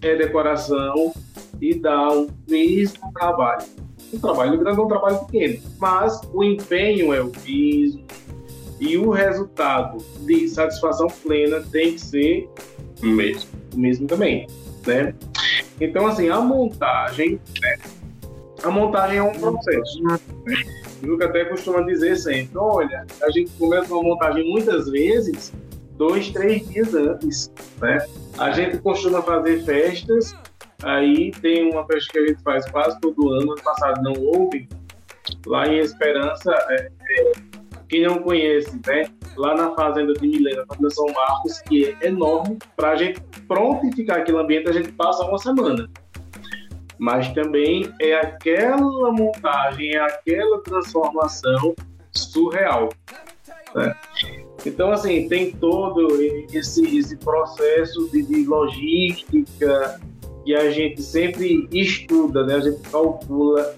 é 0.00 0.16
decoração 0.16 1.12
e 1.60 1.74
dá 1.74 2.12
o 2.12 2.28
mesmo 2.48 3.12
trabalho. 3.12 3.64
O 4.12 4.18
trabalho 4.18 4.58
grande 4.58 4.80
é 4.80 4.82
um 4.82 4.88
trabalho 4.88 5.18
pequeno, 5.26 5.62
mas 5.78 6.20
o 6.32 6.42
empenho 6.42 7.14
é 7.14 7.22
o 7.22 7.30
mesmo 7.46 8.04
e 8.82 8.98
o 8.98 9.10
resultado 9.10 9.98
de 10.26 10.48
satisfação 10.48 11.06
plena 11.06 11.62
tem 11.70 11.92
que 11.92 12.00
ser 12.00 12.50
o 13.00 13.06
mesmo, 13.06 13.48
o 13.72 13.78
mesmo 13.78 14.08
também, 14.08 14.48
né? 14.84 15.14
Então, 15.80 16.06
assim, 16.06 16.28
a 16.28 16.40
montagem, 16.40 17.40
né? 17.60 17.78
a 18.62 18.70
montagem 18.70 19.18
é 19.18 19.22
um 19.22 19.32
processo. 19.32 20.02
Né? 20.02 20.18
Luca 21.02 21.26
até 21.26 21.44
costuma 21.44 21.80
dizer 21.82 22.16
sempre, 22.16 22.56
olha, 22.56 23.04
a 23.22 23.30
gente 23.30 23.50
começa 23.52 23.92
uma 23.92 24.02
montagem 24.02 24.48
muitas 24.48 24.88
vezes 24.88 25.52
dois, 25.96 26.30
três 26.30 26.68
dias 26.68 26.94
antes, 26.94 27.52
né? 27.80 28.04
A 28.38 28.50
gente 28.50 28.78
costuma 28.78 29.22
fazer 29.22 29.64
festas, 29.64 30.34
aí 30.82 31.30
tem 31.42 31.70
uma 31.70 31.86
festa 31.86 32.12
que 32.12 32.18
a 32.18 32.26
gente 32.26 32.42
faz 32.42 32.68
quase 32.70 32.98
todo 33.00 33.30
ano, 33.30 33.52
ano 33.52 33.62
passado 33.62 34.02
não 34.02 34.14
houve, 34.20 34.68
lá 35.46 35.66
em 35.66 35.78
Esperança, 35.78 36.52
é, 36.70 36.90
é, 37.08 37.32
quem 37.88 38.02
não 38.06 38.22
conhece, 38.22 38.80
né? 38.86 39.10
Lá 39.36 39.54
na 39.54 39.74
fazenda 39.74 40.12
de 40.12 40.26
Milena, 40.26 40.64
Fazenda 40.66 40.90
São 40.90 41.06
Marcos, 41.06 41.60
que 41.62 41.96
é 42.00 42.08
enorme, 42.08 42.58
para 42.76 42.90
a 42.90 42.96
gente 42.96 43.20
prontificar 43.48 44.18
aquele 44.18 44.38
ambiente, 44.38 44.68
a 44.68 44.72
gente 44.72 44.92
passa 44.92 45.24
uma 45.24 45.38
semana 45.38 45.88
mas 47.02 47.32
também 47.32 47.92
é 48.00 48.14
aquela 48.14 49.10
montagem, 49.10 49.90
é 49.92 49.98
aquela 49.98 50.62
transformação 50.62 51.74
surreal. 52.12 52.90
Né? 53.74 53.92
Então, 54.64 54.92
assim, 54.92 55.28
tem 55.28 55.50
todo 55.50 56.08
esse, 56.52 56.96
esse 56.96 57.16
processo 57.16 58.08
de, 58.10 58.22
de, 58.22 58.44
logística 58.44 60.00
que 60.44 60.54
a 60.54 60.70
gente 60.70 61.02
sempre 61.02 61.68
estuda, 61.72 62.46
né? 62.46 62.54
a 62.54 62.60
gente 62.60 62.80
calcula 62.88 63.74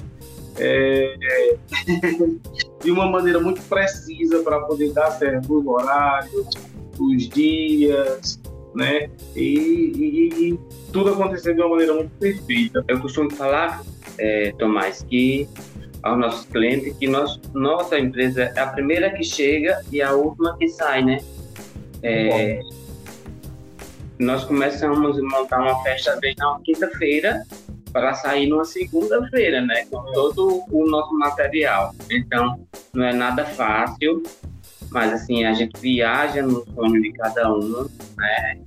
é, 0.58 1.16
é, 1.22 1.56
de 2.84 2.90
uma 2.90 3.10
maneira 3.10 3.40
muito 3.40 3.62
precisa 3.62 4.42
para 4.42 4.60
poder 4.60 4.92
dar 4.92 5.10
certo 5.12 5.58
os 5.58 5.66
horários, 5.66 6.48
os 6.98 7.28
dias, 7.30 8.38
né? 8.74 9.10
E, 9.34 9.40
e, 9.40 10.50
e, 10.50 10.60
tudo 10.92 11.10
acontecendo 11.10 11.56
de 11.56 11.62
uma 11.62 11.70
maneira 11.70 11.94
muito 11.94 12.10
perfeita. 12.18 12.84
Eu 12.86 13.00
costumo 13.00 13.30
falar, 13.32 13.82
é, 14.18 14.52
Tomás, 14.58 15.04
que 15.08 15.48
aos 16.02 16.18
nossos 16.18 16.44
clientes 16.46 16.94
que 16.98 17.08
nós, 17.08 17.40
nossa 17.54 17.98
empresa 17.98 18.52
é 18.54 18.60
a 18.60 18.66
primeira 18.66 19.10
que 19.10 19.24
chega 19.24 19.80
e 19.90 20.02
a 20.02 20.12
última 20.12 20.56
que 20.58 20.68
sai, 20.68 21.02
né? 21.02 21.18
É, 22.02 22.60
nós 24.18 24.44
começamos 24.44 25.18
a 25.18 25.22
montar 25.22 25.58
uma 25.60 25.82
festa 25.82 26.16
bem 26.20 26.34
na 26.36 26.60
quinta-feira 26.62 27.42
para 27.94 28.12
sair 28.12 28.48
numa 28.48 28.64
segunda-feira, 28.64 29.60
né? 29.60 29.86
Com 29.88 30.02
todo 30.12 30.64
o 30.68 30.84
nosso 30.90 31.16
material. 31.16 31.94
Então, 32.10 32.58
não 32.92 33.04
é 33.04 33.12
nada 33.12 33.46
fácil, 33.46 34.20
mas 34.90 35.12
assim, 35.12 35.44
a 35.44 35.54
gente 35.54 35.80
viaja 35.80 36.42
no 36.42 36.66
sonho 36.74 37.00
de 37.00 37.12
cada 37.12 37.54
um, 37.54 37.88
né? 38.18 38.58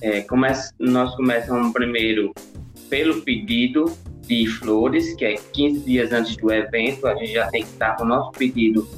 É, 0.00 0.26
nós 0.78 1.14
começamos 1.16 1.72
primeiro 1.74 2.32
pelo 2.88 3.20
pedido 3.20 3.92
de 4.22 4.46
flores, 4.46 5.14
que 5.16 5.24
é 5.26 5.34
15 5.34 5.80
dias 5.80 6.12
antes 6.12 6.36
do 6.36 6.50
evento, 6.50 7.06
a 7.06 7.14
gente 7.14 7.32
já 7.32 7.48
tem 7.48 7.62
que 7.62 7.68
estar 7.68 7.96
com 7.96 8.04
o 8.04 8.08
nosso 8.08 8.32
pedido 8.32 8.88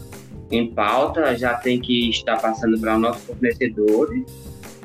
em 0.53 0.73
pauta, 0.73 1.37
já 1.37 1.55
tem 1.55 1.81
que 1.81 2.11
estar 2.11 2.41
passando 2.41 2.79
para 2.81 2.95
os 2.95 3.00
nossos 3.00 3.25
fornecedores 3.25 4.25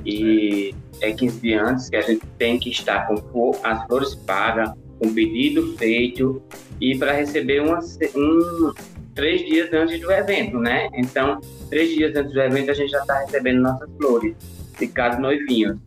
e 0.06 0.74
é 1.03 1.12
15 1.12 1.39
dias 1.41 1.67
antes 1.67 1.89
que 1.89 1.95
a 1.98 2.01
gente 2.01 2.25
tem 2.38 2.57
que 2.57 2.69
estar 2.69 3.05
com 3.07 3.51
as 3.62 3.86
flores 3.86 4.15
pagas, 4.15 4.72
com 5.00 5.13
pedido 5.13 5.75
feito 5.77 6.41
e 6.79 6.98
para 6.98 7.12
receber 7.12 7.62
uma, 7.62 7.79
um, 8.15 8.74
três 9.13 9.45
dias 9.45 9.72
antes 9.74 10.00
do 10.00 10.10
evento, 10.12 10.57
né? 10.57 10.89
Então, 10.93 11.41
três 11.69 11.89
dias 11.89 12.15
antes 12.15 12.33
do 12.33 12.41
evento, 12.41 12.72
a 12.72 12.74
gente 12.74 12.89
já 12.89 13.01
está 13.01 13.19
recebendo 13.19 13.62
nossas 13.62 13.89
flores 13.98 14.36
de 14.79 14.88
cada 14.88 15.19
noivinho. 15.19 15.79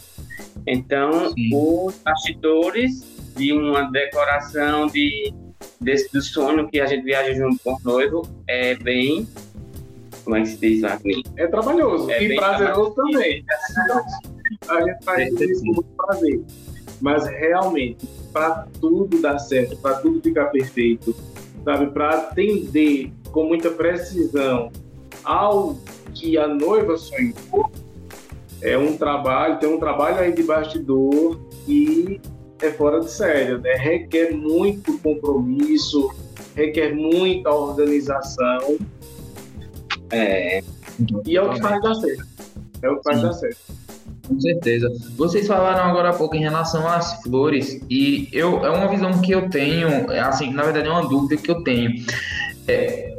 Então, 0.67 1.31
Sim. 1.31 1.51
os 1.55 1.99
bastidores 2.05 3.05
de 3.37 3.53
uma 3.53 3.91
decoração 3.91 4.87
de, 4.87 5.33
desse, 5.81 6.13
do 6.13 6.21
sonho 6.21 6.69
que 6.69 6.79
a 6.79 6.87
gente 6.87 7.05
viaja 7.05 7.33
junto 7.35 7.59
com 7.65 7.73
o 7.73 7.79
noivo 7.83 8.29
é 8.47 8.75
bem. 8.75 9.27
Como 10.25 10.37
é 10.37 10.41
que 10.41 10.49
se 10.49 10.57
diz, 10.59 10.81
Wagner? 10.83 11.23
É 11.37 11.47
trabalhoso 11.47 12.11
é 12.11 12.23
e 12.23 12.37
prazeroso 12.37 12.95
também. 12.95 13.45
a 14.69 14.81
gente 14.83 15.05
faz 15.05 15.41
isso 15.41 15.61
com 15.61 15.73
muito 15.73 15.91
prazer. 15.97 16.41
Mas 17.01 17.27
realmente, 17.27 18.07
para 18.33 18.67
tudo 18.81 19.21
dar 19.21 19.39
certo, 19.39 19.77
para 19.77 19.97
tudo 19.97 20.21
ficar 20.21 20.47
perfeito, 20.47 21.15
sabe, 21.65 21.87
para 21.89 22.11
atender 22.11 23.13
com 23.31 23.45
muita 23.45 23.71
precisão 23.71 24.71
ao 25.25 25.77
que 26.15 26.39
a 26.39 26.47
noiva 26.47 26.97
sonhou, 26.97 27.71
é 28.63 28.79
um 28.79 28.97
trabalho, 28.97 29.59
tem 29.59 29.69
um 29.69 29.79
trabalho 29.79 30.19
aí 30.19 30.33
de 30.33 30.43
bastidor 30.43 31.39
e 31.69 32.21
é 32.61 32.71
fora 32.71 33.01
de 33.01 33.11
sério, 33.11 33.59
né? 33.59 33.75
Requer 33.75 34.33
muito 34.35 34.99
compromisso, 34.99 36.11
requer 36.55 36.95
muita 36.95 37.51
organização. 37.51 38.79
É. 40.11 40.63
E 41.27 41.37
é 41.37 41.43
o 41.43 41.51
que 41.51 41.61
faz 41.61 41.83
dar 41.83 41.95
certo. 41.95 42.27
É 42.81 42.89
o 42.89 42.97
que 42.97 43.03
faz 43.03 43.17
Sim. 43.19 43.23
dar 43.27 43.33
certo. 43.35 43.86
Com 44.27 44.41
certeza. 44.41 44.93
Vocês 45.17 45.47
falaram 45.47 45.89
agora 45.89 46.11
há 46.11 46.13
pouco 46.13 46.35
em 46.35 46.41
relação 46.41 46.87
às 46.89 47.23
flores, 47.23 47.81
e 47.89 48.29
eu 48.33 48.65
é 48.65 48.71
uma 48.71 48.89
visão 48.89 49.21
que 49.21 49.33
eu 49.33 49.49
tenho, 49.49 50.11
assim, 50.21 50.53
na 50.53 50.65
verdade 50.65 50.89
é 50.89 50.91
uma 50.91 51.09
dúvida 51.09 51.41
que 51.41 51.51
eu 51.51 51.63
tenho. 51.63 51.93
É, 52.67 53.15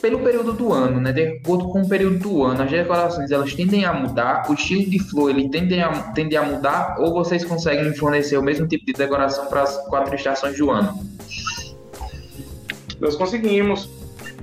pelo 0.00 0.20
período 0.20 0.52
do 0.52 0.72
ano, 0.72 1.00
né? 1.00 1.12
De 1.12 1.22
acordo 1.22 1.68
com 1.68 1.82
o 1.82 1.88
período 1.88 2.18
do 2.18 2.44
ano, 2.44 2.62
as 2.62 2.70
decorações 2.70 3.30
elas 3.30 3.54
tendem 3.54 3.84
a 3.84 3.92
mudar, 3.92 4.48
o 4.48 4.54
estilo 4.54 4.88
de 4.88 4.98
flor 4.98 5.30
ele 5.30 5.48
tende 5.48 5.78
a, 5.80 5.90
tende 6.12 6.36
a 6.36 6.42
mudar, 6.42 6.96
ou 6.98 7.12
vocês 7.12 7.44
conseguem 7.44 7.94
fornecer 7.94 8.36
o 8.36 8.42
mesmo 8.42 8.66
tipo 8.66 8.84
de 8.86 8.92
decoração 8.92 9.46
para 9.46 9.62
as 9.62 9.76
quatro 9.88 10.14
estações 10.14 10.56
do 10.56 10.70
ano? 10.70 10.98
Nós 13.00 13.16
conseguimos, 13.16 13.88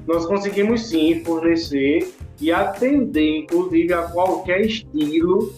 nós 0.08 0.26
conseguimos 0.26 0.88
sim 0.88 1.24
fornecer 1.26 2.14
e 2.40 2.52
atender, 2.52 3.40
inclusive, 3.40 3.94
a 3.94 4.04
qualquer 4.04 4.62
estilo, 4.62 5.54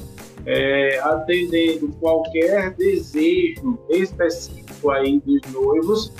é, 0.47 0.97
atendendo 0.99 1.89
qualquer 1.99 2.73
desejo 2.75 3.77
específico 3.89 4.89
aí 4.89 5.19
dos 5.19 5.41
noivos 5.51 6.13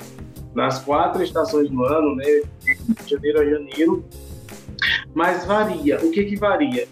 nas 0.54 0.80
quatro 0.80 1.22
estações 1.22 1.70
do 1.70 1.82
ano, 1.82 2.14
né? 2.14 2.42
De 3.04 3.10
janeiro 3.10 3.40
a 3.40 3.44
janeiro. 3.46 4.04
Mas 5.14 5.46
varia. 5.46 5.96
O 6.04 6.10
que 6.10 6.24
que 6.24 6.36
varia? 6.36 6.86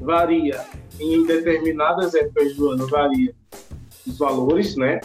Varia 0.00 0.64
em 0.98 1.24
determinadas 1.24 2.14
épocas 2.14 2.54
do 2.56 2.70
ano, 2.70 2.88
varia 2.88 3.32
os 4.04 4.18
valores, 4.18 4.74
né? 4.76 5.00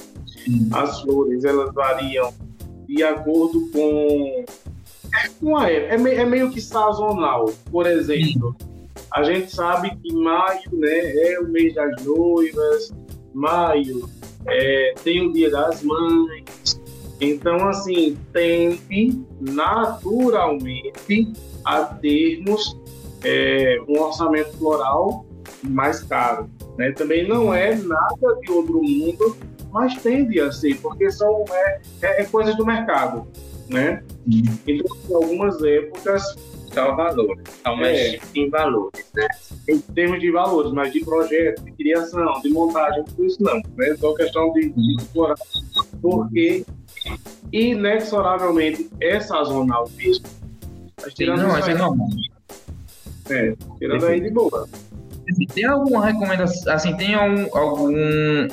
As 0.71 1.01
flores, 1.01 1.45
elas 1.45 1.71
variam 1.71 2.33
de 2.87 3.03
acordo 3.03 3.69
com... 3.71 4.43
com 5.39 5.57
a 5.57 5.69
época. 5.69 5.93
É, 5.93 5.97
meio, 5.99 6.19
é 6.19 6.25
meio 6.25 6.51
que 6.51 6.59
sazonal. 6.59 7.45
Por 7.71 7.85
exemplo, 7.85 8.55
a 9.13 9.23
gente 9.23 9.53
sabe 9.53 9.95
que 9.97 10.13
maio 10.13 10.69
né, 10.73 11.15
é 11.15 11.39
o 11.39 11.47
mês 11.47 11.73
das 11.73 12.03
noivas, 12.03 12.93
maio 13.33 14.09
é, 14.47 14.93
tem 15.03 15.27
o 15.27 15.31
dia 15.31 15.49
das 15.49 15.81
mães, 15.83 16.81
então, 17.23 17.69
assim, 17.69 18.17
tende 18.33 19.23
naturalmente 19.39 21.31
a 21.63 21.85
termos 21.85 22.77
é, 23.23 23.77
um 23.87 23.97
orçamento 24.01 24.51
floral 24.57 25.25
mais 25.63 26.03
caro. 26.03 26.49
Né? 26.77 26.91
Também 26.91 27.25
não 27.25 27.53
é 27.53 27.75
nada 27.75 28.35
de 28.41 28.51
outro 28.51 28.81
mundo, 28.83 29.37
mas 29.71 29.95
tende 30.01 30.39
a 30.41 30.51
ser, 30.51 30.75
porque 30.81 31.09
são 31.11 31.45
é, 31.49 31.81
é, 32.01 32.21
é 32.21 32.25
coisas 32.25 32.57
do 32.57 32.65
mercado. 32.65 33.25
Né? 33.69 34.03
Então, 34.67 34.97
em 35.09 35.13
algumas 35.13 35.63
épocas. 35.63 36.23
São 36.73 36.95
valores, 36.95 37.43
são 37.63 37.75
mais 37.75 37.97
é, 37.97 38.19
em 38.35 38.49
valores, 38.49 39.05
né? 39.13 39.27
Em 39.69 39.79
termos 39.79 40.19
de 40.19 40.31
valores, 40.31 40.71
mas 40.71 40.91
de 40.91 41.01
projeto, 41.01 41.63
de 41.63 41.71
criação, 41.73 42.41
de 42.41 42.49
montagem, 42.49 43.03
tudo 43.03 43.25
isso 43.25 43.43
não. 43.43 43.61
Né? 43.77 43.95
Só 43.99 44.13
questão 44.15 44.51
de, 44.53 44.69
de 44.69 44.95
explorar. 44.97 45.35
Porque 46.01 46.65
inexoravelmente 47.51 48.89
é 48.99 49.19
sazonal 49.19 49.89
mesmo. 49.95 50.25
Mas 51.01 51.13
tirando 51.13 51.41
Sim, 51.41 51.47
não, 51.47 51.59
isso 51.59 51.69
é 51.69 51.75
normal. 51.75 52.07
É, 53.29 53.55
tirando 53.77 54.05
aí 54.05 54.19
de 54.19 54.31
boa. 54.31 54.67
Tem 55.53 55.65
alguma 55.65 56.05
recomendação, 56.05 56.73
assim, 56.73 56.95
tem 56.97 57.15
algum, 57.15 57.57
algum 57.57 58.47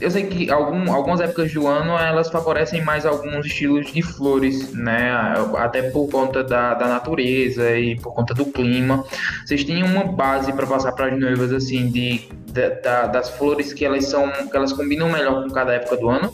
eu 0.00 0.10
sei 0.10 0.24
que 0.24 0.50
algum, 0.50 0.92
algumas 0.92 1.20
épocas 1.20 1.52
do 1.52 1.66
ano 1.66 1.92
elas 1.98 2.30
favorecem 2.30 2.82
mais 2.82 3.04
alguns 3.04 3.46
estilos 3.46 3.92
de 3.92 4.02
flores, 4.02 4.72
né? 4.72 5.12
Até 5.56 5.82
por 5.90 6.08
conta 6.08 6.42
da, 6.42 6.74
da 6.74 6.88
natureza 6.88 7.76
e 7.76 7.98
por 8.00 8.14
conta 8.14 8.32
do 8.32 8.46
clima. 8.46 9.04
Vocês 9.44 9.64
têm 9.64 9.82
uma 9.82 10.04
base 10.04 10.52
para 10.52 10.66
passar 10.66 10.92
para 10.92 11.06
as 11.06 11.18
noivas 11.18 11.52
assim 11.52 11.90
de, 11.90 12.28
de 12.46 12.70
da, 12.82 13.06
das 13.06 13.30
flores 13.30 13.72
que 13.72 13.84
elas 13.84 14.06
são 14.06 14.30
que 14.50 14.56
elas 14.56 14.72
combinam 14.72 15.10
melhor 15.10 15.44
com 15.44 15.50
cada 15.50 15.74
época 15.74 15.96
do 15.96 16.08
ano? 16.08 16.32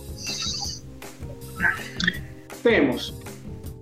temos, 2.66 3.14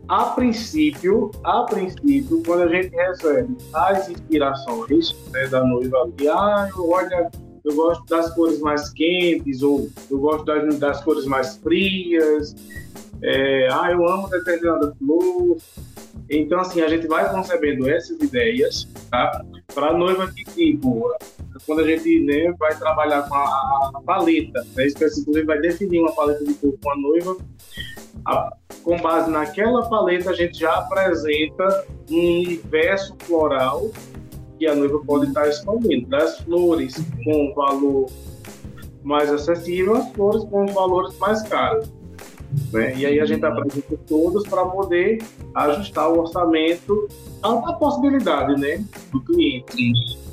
a 0.08 0.26
princípio, 0.26 1.30
a 1.42 1.62
princípio, 1.62 2.42
quando 2.44 2.64
a 2.64 2.68
gente 2.68 2.94
recebe 2.94 3.56
as 3.72 4.10
inspirações 4.10 5.16
né, 5.32 5.46
da 5.46 5.64
noiva 5.64 6.02
ali, 6.02 6.28
ah, 6.28 6.68
olha, 6.76 7.30
eu 7.64 7.74
gosto 7.74 8.04
das 8.06 8.34
cores 8.34 8.60
mais 8.60 8.90
quentes, 8.90 9.62
ou 9.62 9.88
eu 10.10 10.18
gosto 10.18 10.44
das, 10.44 10.78
das 10.78 11.02
cores 11.02 11.24
mais 11.24 11.56
frias, 11.56 12.54
é, 13.22 13.68
ah, 13.72 13.90
eu 13.90 14.06
amo 14.06 14.28
determinada 14.28 14.94
flor. 14.98 15.56
Então, 16.28 16.60
assim, 16.60 16.80
a 16.82 16.88
gente 16.88 17.06
vai 17.06 17.30
concebendo 17.30 17.88
essas 17.88 18.20
ideias, 18.20 18.88
tá? 19.10 19.44
Para 19.74 19.88
a 19.88 19.92
noiva 19.92 20.30
que, 20.30 20.44
tipo, 20.44 21.10
quando 21.66 21.80
a 21.80 21.86
gente 21.86 22.20
né, 22.20 22.52
vai 22.58 22.76
trabalhar 22.76 23.22
com 23.28 23.34
a, 23.34 23.90
a 23.94 24.00
paleta, 24.04 24.64
né, 24.74 24.86
especificamente 24.86 25.46
vai 25.46 25.60
definir 25.60 26.00
uma 26.00 26.12
paleta 26.12 26.44
de 26.44 26.54
cor 26.54 26.74
com 26.82 26.90
a 26.90 26.96
noiva, 26.96 27.36
a, 28.26 28.56
com 28.82 28.96
base 28.98 29.30
naquela 29.30 29.88
paleta, 29.88 30.30
a 30.30 30.34
gente 30.34 30.58
já 30.58 30.74
apresenta 30.74 31.86
um 32.10 32.42
universo 32.42 33.16
floral 33.20 33.90
que 34.58 34.66
a 34.66 34.74
noiva 34.74 35.00
pode 35.06 35.26
estar 35.26 35.48
escolhendo. 35.48 36.08
Das 36.08 36.38
flores 36.40 36.94
com 37.24 37.54
valor 37.54 38.06
mais 39.02 39.30
acessível 39.30 39.96
às 39.96 40.10
flores 40.12 40.44
com 40.44 40.66
valores 40.66 41.16
mais 41.18 41.42
caros. 41.42 41.92
Né? 42.72 42.96
E 42.96 43.06
aí 43.06 43.20
a 43.20 43.26
gente 43.26 43.44
apresenta 43.44 43.96
todos 44.06 44.46
para 44.48 44.64
poder 44.66 45.22
ajustar 45.54 46.10
o 46.10 46.20
orçamento 46.20 47.08
à, 47.42 47.72
possibilidade 47.74 48.60
né, 48.60 48.84
do 49.12 49.20
cliente. 49.20 50.23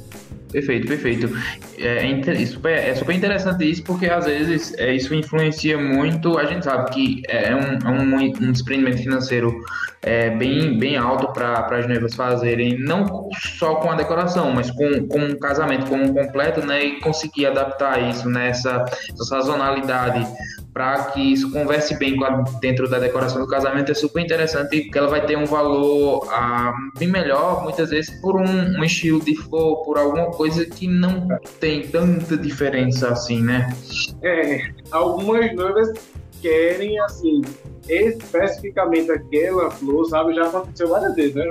Perfeito, 0.51 0.87
perfeito. 0.87 1.29
É, 1.77 2.09
é, 2.11 2.45
super, 2.45 2.71
é 2.71 2.93
super 2.93 3.15
interessante 3.15 3.69
isso, 3.69 3.83
porque 3.83 4.07
às 4.07 4.25
vezes 4.25 4.73
é, 4.77 4.93
isso 4.93 5.13
influencia 5.15 5.77
muito. 5.77 6.37
A 6.37 6.45
gente 6.45 6.65
sabe 6.65 6.91
que 6.91 7.21
é 7.27 7.55
um, 7.55 7.87
é 7.87 7.89
um, 7.89 8.15
um 8.15 8.51
desprendimento 8.51 8.97
financeiro 8.97 9.63
é, 10.01 10.29
bem, 10.31 10.77
bem 10.77 10.97
alto 10.97 11.31
para 11.31 11.77
as 11.77 11.87
noivas 11.87 12.13
fazerem, 12.15 12.77
não 12.79 13.29
só 13.57 13.75
com 13.75 13.91
a 13.91 13.95
decoração, 13.95 14.51
mas 14.51 14.69
com, 14.71 15.07
com 15.07 15.19
um 15.19 15.39
casamento 15.39 15.85
como 15.87 16.03
um 16.03 16.13
completo, 16.13 16.65
né? 16.65 16.83
E 16.83 16.99
conseguir 16.99 17.45
adaptar 17.45 18.09
isso 18.09 18.29
nessa 18.29 18.79
né, 18.79 18.85
sazonalidade 19.15 20.27
para 20.73 21.05
que 21.05 21.19
isso 21.19 21.51
converse 21.51 21.97
bem 21.97 22.15
com 22.15 22.23
a, 22.23 22.43
dentro 22.61 22.89
da 22.89 22.97
decoração 22.97 23.41
do 23.41 23.47
casamento 23.47 23.91
é 23.91 23.95
super 23.95 24.21
interessante 24.21 24.89
que 24.89 24.97
ela 24.97 25.07
vai 25.07 25.25
ter 25.25 25.37
um 25.37 25.45
valor 25.45 26.27
ah, 26.31 26.73
bem 26.97 27.09
melhor 27.09 27.63
muitas 27.63 27.89
vezes 27.89 28.09
por 28.21 28.37
um, 28.37 28.79
um, 28.79 28.83
estilo 28.83 29.21
de 29.21 29.35
flor 29.35 29.83
por 29.83 29.97
alguma 29.97 30.27
coisa 30.27 30.40
que 30.65 30.87
não 30.87 31.27
tem 31.59 31.87
tanta 31.87 32.37
diferença 32.37 33.09
assim 33.09 33.41
né? 33.41 33.75
É 34.23 34.71
algumas 34.91 35.53
noivas 35.55 35.93
querem 36.41 36.99
assim 37.01 37.41
especificamente 37.87 39.11
aquela 39.11 39.69
flor 39.71 40.05
sabe? 40.05 40.33
Já 40.33 40.47
aconteceu 40.47 40.87
várias 40.87 41.15
vezes 41.15 41.35
né 41.35 41.45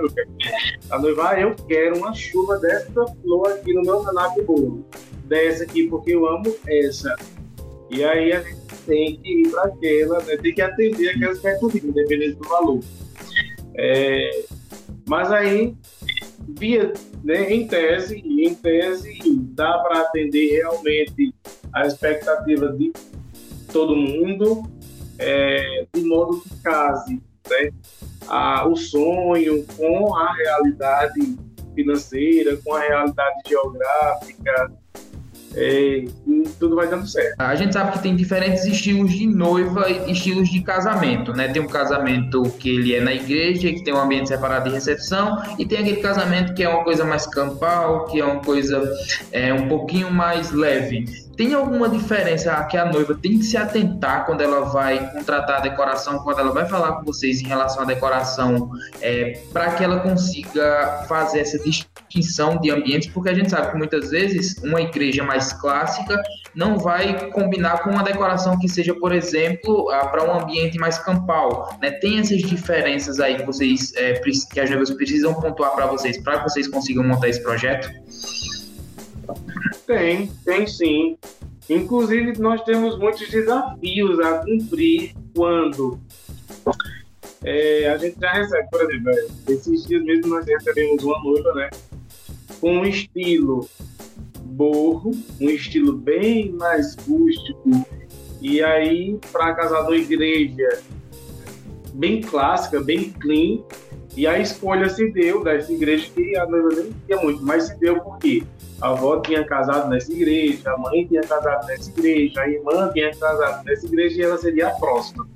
a 0.91 0.99
noiva 0.99 1.31
ah, 1.31 1.41
eu 1.41 1.55
quero 1.69 1.99
uma 1.99 2.15
chuva 2.15 2.59
dessa 2.59 3.07
flor 3.23 3.53
aqui 3.53 3.73
no 3.73 3.83
meu 3.83 4.05
de 4.35 4.43
bolo 4.43 4.85
dessa 5.31 5.63
aqui 5.63 5.87
porque 5.87 6.13
eu 6.13 6.27
amo 6.27 6.53
essa. 6.67 7.15
E 7.89 8.03
aí 8.05 8.33
a 8.33 8.41
gente 8.43 8.61
tem 8.85 9.17
que 9.17 9.43
ir 9.43 9.51
para 9.51 9.63
aquela, 9.63 10.21
né? 10.25 10.37
tem 10.37 10.53
que 10.53 10.61
atender 10.61 11.11
aquela 11.11 11.33
expectativa, 11.33 11.87
independente 11.87 12.35
do 12.35 12.49
valor. 12.49 12.81
É, 13.77 14.45
mas 15.09 15.31
aí, 15.31 15.77
via, 16.49 16.93
né, 17.23 17.53
em 17.53 17.67
tese, 17.67 18.17
em 18.17 18.55
tese, 18.55 19.19
dá 19.55 19.79
para 19.79 20.01
atender 20.01 20.57
realmente 20.57 21.35
a 21.73 21.87
expectativa 21.87 22.69
de 22.73 22.93
todo 23.73 23.95
mundo, 23.95 24.63
é, 25.19 25.87
de 25.95 26.03
modo 26.03 26.41
que 26.41 26.63
case 26.63 27.23
né, 27.49 27.71
a, 28.29 28.67
o 28.67 28.77
sonho 28.77 29.65
com 29.77 30.17
a 30.17 30.33
realidade 30.35 31.39
financeira, 31.75 32.57
com 32.65 32.75
a 32.75 32.81
realidade 32.81 33.41
geográfica, 33.47 34.73
e 35.57 36.09
tudo 36.59 36.77
vai 36.77 36.89
dando 36.89 37.07
certo. 37.07 37.35
A 37.39 37.55
gente 37.55 37.73
sabe 37.73 37.93
que 37.93 38.03
tem 38.03 38.15
diferentes 38.15 38.65
estilos 38.65 39.11
de 39.13 39.27
noiva 39.27 39.89
e 39.91 40.13
estilos 40.13 40.49
de 40.49 40.61
casamento, 40.63 41.33
né? 41.33 41.49
Tem 41.49 41.63
um 41.63 41.67
casamento 41.67 42.43
que 42.59 42.71
ele 42.71 42.95
é 42.95 43.01
na 43.01 43.13
igreja, 43.13 43.73
que 43.73 43.83
tem 43.83 43.95
um 43.95 44.01
ambiente 44.01 44.29
separado 44.29 44.69
de 44.69 44.75
recepção, 44.75 45.43
e 45.59 45.67
tem 45.67 45.79
aquele 45.79 46.01
casamento 46.01 46.55
que 46.55 46.63
é 46.63 46.69
uma 46.69 46.85
coisa 46.85 47.05
mais 47.05 47.27
campal, 47.27 48.07
que 48.07 48.21
é 48.21 48.25
uma 48.25 48.41
coisa 48.41 48.83
é, 49.33 49.53
um 49.53 49.69
pouquinho 49.69 50.11
mais 50.11 50.51
leve. 50.53 51.20
Tem 51.37 51.55
alguma 51.55 51.89
diferença 51.89 52.63
que 52.65 52.77
a 52.77 52.85
noiva 52.85 53.15
tem 53.15 53.39
que 53.39 53.45
se 53.45 53.57
atentar 53.57 54.27
quando 54.27 54.41
ela 54.41 54.61
vai 54.67 55.11
contratar 55.13 55.59
a 55.59 55.61
decoração, 55.61 56.19
quando 56.19 56.39
ela 56.39 56.53
vai 56.53 56.67
falar 56.67 56.93
com 56.93 57.05
vocês 57.05 57.41
em 57.41 57.47
relação 57.47 57.83
à 57.83 57.87
decoração, 57.87 58.71
é, 59.01 59.41
para 59.53 59.73
que 59.73 59.85
ela 59.85 60.01
consiga 60.01 61.05
fazer 61.09 61.41
essa 61.41 61.59
distinção 61.59 62.59
de 62.59 62.71
ambientes? 62.71 63.09
Porque 63.09 63.29
a 63.29 63.35
gente 63.35 63.51
sabe 63.51 63.73
que 63.73 63.79
muitas 63.79 64.11
vezes 64.11 64.57
uma 64.63 64.81
igreja 64.81 65.25
mais 65.25 65.53
clássica 65.53 66.21
não 66.55 66.79
vai 66.79 67.31
combinar 67.31 67.83
com 67.83 67.91
uma 67.91 68.03
decoração 68.03 68.59
que 68.59 68.69
seja, 68.69 68.95
por 68.95 69.13
exemplo, 69.13 69.87
para 70.11 70.25
um 70.25 70.41
ambiente 70.41 70.79
mais 70.79 70.99
campal. 70.99 71.77
Né? 71.81 71.91
Tem 71.93 72.19
essas 72.19 72.39
diferenças 72.39 73.21
aí 73.21 73.37
que 73.37 73.45
vocês 73.45 73.93
é, 73.97 74.21
que 74.53 74.61
as 74.61 74.69
noivas 74.69 74.91
precisam 74.91 75.35
pontuar 75.35 75.73
para 75.73 75.87
vocês, 75.87 76.19
para 76.19 76.39
que 76.39 76.51
vocês 76.51 76.69
consigam 76.69 77.05
montar 77.05 77.29
esse 77.29 77.43
projeto? 77.43 77.89
Tem, 79.87 80.27
tem 80.45 80.67
sim. 80.67 81.17
Inclusive, 81.69 82.39
nós 82.39 82.63
temos 82.65 82.99
muitos 82.99 83.29
desafios 83.29 84.19
a 84.21 84.39
cumprir 84.39 85.15
quando 85.35 86.01
é, 87.45 87.89
a 87.89 87.97
gente 87.97 88.19
já 88.21 88.33
recebe, 88.33 88.69
por 88.71 88.83
exemplo, 88.83 89.11
é, 89.11 89.53
esses 89.53 89.87
dias 89.87 90.03
mesmo 90.05 90.29
nós 90.29 90.45
recebemos 90.45 91.03
uma 91.03 91.23
noiva, 91.23 91.55
né? 91.55 91.71
Com 92.61 92.79
um 92.79 92.85
estilo 92.85 93.69
borro, 94.43 95.13
um 95.41 95.49
estilo 95.49 95.93
bem 95.93 96.53
mais 96.53 96.97
rústico. 96.97 97.87
E 98.43 98.63
aí, 98.63 99.19
para 99.33 99.55
casar 99.55 99.83
da 99.83 99.97
igreja 99.97 100.83
bem 101.95 102.21
clássica, 102.21 102.81
bem 102.81 103.11
clean, 103.13 103.63
e 104.17 104.27
a 104.27 104.39
escolha 104.39 104.89
se 104.89 105.11
deu 105.13 105.45
dessa 105.45 105.73
igreja 105.73 106.11
que 106.15 106.37
a 106.37 106.47
noiva 106.47 106.69
nem 106.71 106.93
queria 106.93 107.23
muito, 107.23 107.43
mas 107.43 107.65
se 107.65 107.79
deu 107.79 108.01
porque 108.01 108.43
a 108.81 108.89
avó 108.89 109.21
tinha 109.21 109.45
casado 109.45 109.89
nessa 109.89 110.13
igreja, 110.13 110.73
a 110.73 110.79
mãe 110.79 111.07
tinha 111.07 111.23
casado 111.23 111.67
nessa 111.67 111.91
igreja, 111.91 112.41
a 112.41 112.49
irmã 112.49 112.91
tinha 112.93 113.15
casado 113.15 113.65
nessa 113.65 113.87
igreja 113.87 114.19
e 114.19 114.23
ela 114.23 114.39
seria 114.39 114.69
a 114.69 114.71
próxima. 114.73 115.29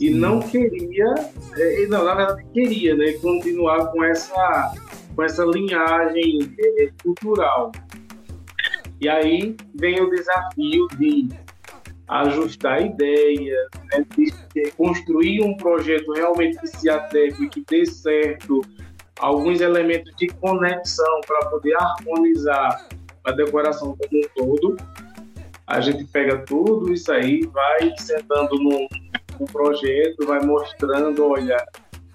E 0.00 0.10
não 0.10 0.40
queria, 0.40 1.14
é, 1.56 1.86
não, 1.86 2.04
na 2.04 2.14
verdade 2.14 2.44
queria, 2.52 2.94
né, 2.96 3.12
continuar 3.12 3.86
com 3.86 4.02
essa, 4.04 4.74
com 5.14 5.22
essa 5.22 5.44
linhagem 5.44 6.54
é, 6.58 6.90
cultural. 7.02 7.70
E 9.00 9.08
aí 9.08 9.56
vem 9.74 10.00
o 10.00 10.10
desafio 10.10 10.88
de 10.98 11.28
ajustar 12.08 12.84
ideias, 12.84 13.68
né, 13.92 14.04
de 14.54 14.70
construir 14.72 15.42
um 15.42 15.56
projeto 15.56 16.12
realmente 16.12 16.58
que 16.58 16.66
se 16.66 16.90
adeque, 16.90 17.48
que 17.48 17.64
dê 17.68 17.86
certo, 17.86 18.62
alguns 19.18 19.60
elementos 19.60 20.12
de 20.16 20.28
conexão 20.28 21.20
para 21.26 21.46
poder 21.48 21.74
harmonizar 21.76 22.88
a 23.24 23.32
decoração 23.32 23.96
como 23.96 24.22
um 24.22 24.28
todo. 24.34 24.76
A 25.66 25.80
gente 25.80 26.04
pega 26.04 26.38
tudo 26.44 26.92
isso 26.92 27.10
aí, 27.10 27.46
vai 27.46 27.92
sentando 27.98 28.54
no, 28.56 28.86
no 29.40 29.46
projeto, 29.46 30.26
vai 30.26 30.40
mostrando, 30.44 31.24
olha, 31.26 31.56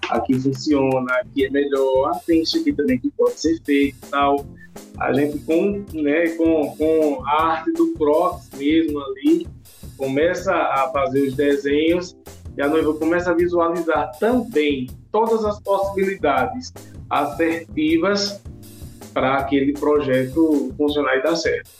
aqui 0.08 0.38
funciona, 0.38 1.12
aqui 1.14 1.46
é 1.46 1.50
melhor, 1.50 2.20
tem 2.26 2.42
isso 2.42 2.58
aqui 2.58 2.72
também 2.72 2.98
que 2.98 3.10
pode 3.10 3.40
ser 3.40 3.60
feito 3.64 3.98
tal. 4.08 4.46
A 4.98 5.12
gente 5.12 5.38
com, 5.40 5.84
né, 5.92 6.28
com, 6.36 6.76
com 6.76 7.24
a 7.26 7.42
arte 7.54 7.72
do 7.72 7.92
cross 7.94 8.50
mesmo 8.56 9.00
ali, 9.00 9.48
começa 9.96 10.54
a 10.54 10.90
fazer 10.92 11.28
os 11.28 11.34
desenhos 11.34 12.16
e 12.60 12.62
a 12.62 12.68
noiva 12.68 12.92
começa 12.92 13.30
a 13.30 13.34
visualizar 13.34 14.12
também 14.20 14.86
todas 15.10 15.46
as 15.46 15.58
possibilidades 15.60 16.70
assertivas 17.08 18.38
para 19.14 19.38
aquele 19.38 19.72
projeto 19.72 20.70
funcionar 20.76 21.16
e 21.16 21.22
dar 21.22 21.36
certo. 21.36 21.70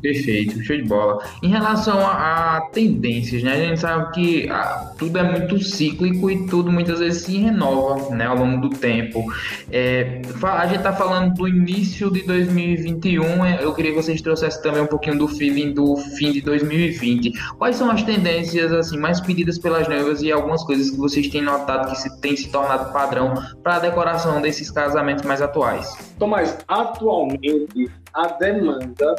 Perfeito, 0.00 0.62
show 0.62 0.76
de 0.76 0.84
bola. 0.84 1.22
Em 1.42 1.48
relação 1.48 1.98
a, 1.98 2.56
a 2.56 2.60
tendências, 2.72 3.42
né? 3.42 3.52
A 3.52 3.56
gente 3.56 3.80
sabe 3.80 4.12
que 4.12 4.48
a, 4.48 4.92
tudo 4.96 5.18
é 5.18 5.22
muito 5.22 5.58
cíclico 5.58 6.30
e 6.30 6.46
tudo 6.46 6.70
muitas 6.70 7.00
vezes 7.00 7.22
se 7.22 7.36
renova, 7.36 8.14
né? 8.14 8.26
Ao 8.26 8.36
longo 8.36 8.68
do 8.68 8.70
tempo. 8.70 9.24
É, 9.70 10.22
a 10.42 10.66
gente 10.66 10.78
está 10.78 10.92
falando 10.92 11.34
do 11.34 11.48
início 11.48 12.10
de 12.12 12.22
2021. 12.22 13.44
É, 13.44 13.64
eu 13.64 13.74
queria 13.74 13.92
que 13.92 13.96
vocês 13.96 14.20
trouxessem 14.20 14.62
também 14.62 14.82
um 14.82 14.86
pouquinho 14.86 15.18
do 15.18 15.28
feeling 15.28 15.72
do 15.72 15.96
fim 15.96 16.32
de 16.32 16.40
2020. 16.42 17.32
Quais 17.58 17.76
são 17.76 17.90
as 17.90 18.02
tendências 18.02 18.72
assim 18.72 18.98
mais 18.98 19.20
pedidas 19.20 19.58
pelas 19.58 19.88
noivas 19.88 20.22
e 20.22 20.30
algumas 20.30 20.62
coisas 20.64 20.90
que 20.90 20.96
vocês 20.96 21.28
têm 21.28 21.42
notado 21.42 21.90
que 21.90 21.96
se, 21.96 22.20
tem 22.20 22.36
se 22.36 22.50
tornado 22.50 22.92
padrão 22.92 23.34
para 23.62 23.76
a 23.76 23.78
decoração 23.80 24.40
desses 24.40 24.70
casamentos 24.70 25.24
mais 25.24 25.42
atuais? 25.42 25.96
Tomás, 26.18 26.56
atualmente 26.68 27.90
a 28.14 28.26
demanda 28.28 29.16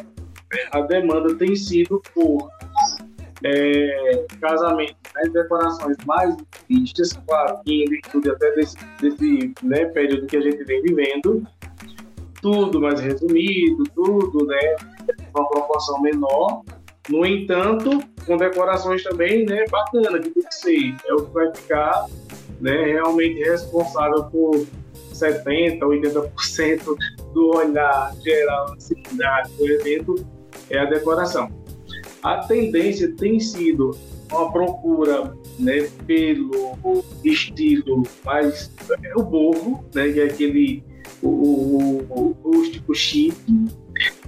a 0.72 0.82
demanda 0.82 1.36
tem 1.36 1.56
sido 1.56 2.02
por 2.14 2.50
é, 3.44 4.26
casamentos, 4.42 4.96
né, 5.16 5.30
decorações 5.32 5.98
mais 6.06 6.36
vistas, 6.68 7.14
claro 7.26 7.60
em 7.66 7.86
virtude 7.86 8.30
até 8.30 8.52
desse, 8.56 8.78
desse 9.00 9.54
né, 9.64 9.86
período 9.86 10.28
que 10.28 10.38
a 10.38 10.42
gente 10.42 10.64
vem 10.66 10.82
vivendo, 10.82 11.48
tudo 12.42 12.82
mais 12.82 13.00
resumido, 13.00 13.84
tudo, 13.96 14.46
né, 14.46 14.76
uma 15.36 15.48
proporção 15.50 16.02
menor. 16.02 16.64
No 17.10 17.26
entanto, 17.26 18.04
com 18.26 18.38
decorações 18.38 19.04
também, 19.04 19.46
né, 19.46 19.66
bacana, 19.70 20.20
que 20.20 20.32
ser, 20.52 20.96
é 21.08 21.14
o 21.14 21.26
que 21.26 21.34
vai 21.34 21.56
ficar, 21.56 22.06
né, 22.60 22.86
realmente 22.86 23.40
responsável 23.40 24.26
por 24.26 24.66
70, 25.14 25.86
80% 25.86 26.96
do 27.34 27.56
olhar 27.56 28.14
geral 28.24 28.74
assim, 28.74 28.96
do 29.58 29.68
evento 29.68 30.39
é 30.70 30.80
a 30.80 30.86
decoração. 30.86 31.50
A 32.22 32.38
tendência 32.38 33.14
tem 33.16 33.40
sido 33.40 33.98
uma 34.32 34.52
procura 34.52 35.34
né, 35.58 35.90
pelo 36.06 37.04
estilo 37.24 38.04
mais 38.24 38.72
é 39.04 39.16
o 39.16 39.24
bovo, 39.24 39.84
né, 39.94 40.12
que 40.12 40.20
é 40.20 40.26
aquele 40.26 40.84
o 41.22 42.36
rústico 42.44 42.96
chique, 42.96 43.68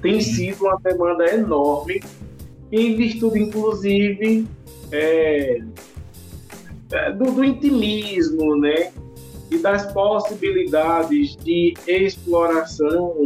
tem 0.01 0.19
sido 0.19 0.65
uma 0.65 0.77
demanda 0.77 1.25
enorme, 1.33 2.01
em 2.71 2.95
virtude, 2.95 3.39
inclusive, 3.39 4.47
é, 4.91 5.61
é 6.91 7.11
do, 7.13 7.31
do, 7.31 7.43
intimismo, 7.43 8.55
né, 8.55 8.91
e 9.49 9.57
das 9.57 9.91
possibilidades 9.91 11.35
de 11.37 11.73
exploração 11.87 13.25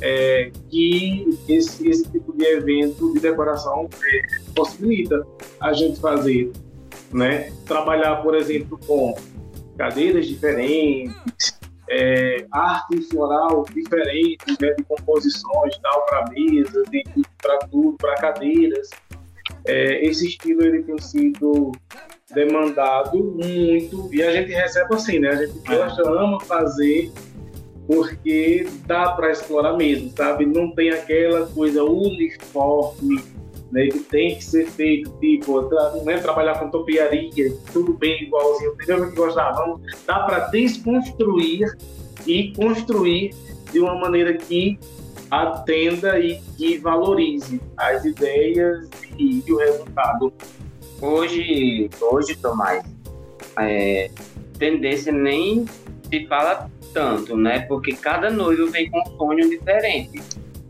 é, 0.00 0.50
que 0.70 1.38
esse, 1.48 1.88
esse, 1.88 2.08
tipo 2.10 2.32
de 2.36 2.44
evento 2.44 3.12
de 3.14 3.20
decoração 3.20 3.88
é, 4.02 4.52
possibilita 4.54 5.26
a 5.60 5.72
gente 5.72 6.00
fazer. 6.00 6.52
Né? 7.12 7.52
Trabalhar, 7.64 8.16
por 8.16 8.34
exemplo, 8.34 8.78
com 8.86 9.14
cadeiras 9.76 10.26
diferentes, 10.26 11.56
é, 11.88 12.46
arte 12.50 13.00
floral 13.02 13.64
diferente, 13.72 14.44
né, 14.60 14.72
de 14.72 14.82
composições 14.84 15.78
tal 15.78 16.04
para 16.06 16.30
mesas, 16.30 16.86
para 17.40 17.58
tudo, 17.58 17.96
para 17.96 18.14
cadeiras. 18.16 18.90
É, 19.64 20.04
esse 20.04 20.26
estilo 20.26 20.62
ele 20.64 20.82
tem 20.82 20.98
sido 20.98 21.72
demandado 22.34 23.16
muito 23.16 24.12
e 24.12 24.22
a 24.22 24.32
gente 24.32 24.52
recebe 24.52 24.94
assim, 24.94 25.18
né? 25.18 25.30
A 25.30 25.46
gente 25.46 25.58
gosta, 25.60 26.02
ama 26.02 26.40
fazer 26.40 27.12
porque 27.86 28.68
dá 28.86 29.12
para 29.12 29.30
explorar 29.30 29.76
mesmo, 29.76 30.10
sabe? 30.16 30.44
Não 30.44 30.72
tem 30.72 30.90
aquela 30.90 31.46
coisa 31.46 31.84
uniforme, 31.84 33.22
né, 33.70 33.86
que 33.86 34.00
tem 34.00 34.36
que 34.36 34.44
ser 34.44 34.66
feito, 34.66 35.10
tipo, 35.20 35.62
não 35.62 36.10
é 36.10 36.18
trabalhar 36.18 36.58
com 36.58 36.68
topiaria, 36.68 37.56
tudo 37.72 37.94
bem 37.94 38.24
igualzinho, 38.24 38.72
entendeu? 38.72 39.08
Que 39.08 39.16
gostava. 39.16 39.80
Dá 40.06 40.20
para 40.20 40.48
desconstruir 40.48 41.76
e 42.26 42.52
construir 42.54 43.34
de 43.72 43.80
uma 43.80 43.94
maneira 43.94 44.34
que 44.34 44.78
atenda 45.30 46.18
e 46.18 46.40
que 46.56 46.78
valorize 46.78 47.60
as 47.76 48.04
ideias 48.04 48.88
e, 49.18 49.42
e 49.46 49.52
o 49.52 49.58
resultado. 49.58 50.32
Hoje, 51.00 51.90
hoje 52.00 52.36
Tomás, 52.36 52.84
é, 53.58 54.10
tendência 54.58 55.12
nem 55.12 55.66
se 56.08 56.26
fala 56.26 56.70
tanto, 56.96 57.36
né? 57.36 57.60
Porque 57.60 57.92
cada 57.92 58.30
noivo 58.30 58.68
vem 58.68 58.90
com 58.90 58.98
um 59.00 59.18
sonho 59.18 59.50
diferente, 59.50 60.18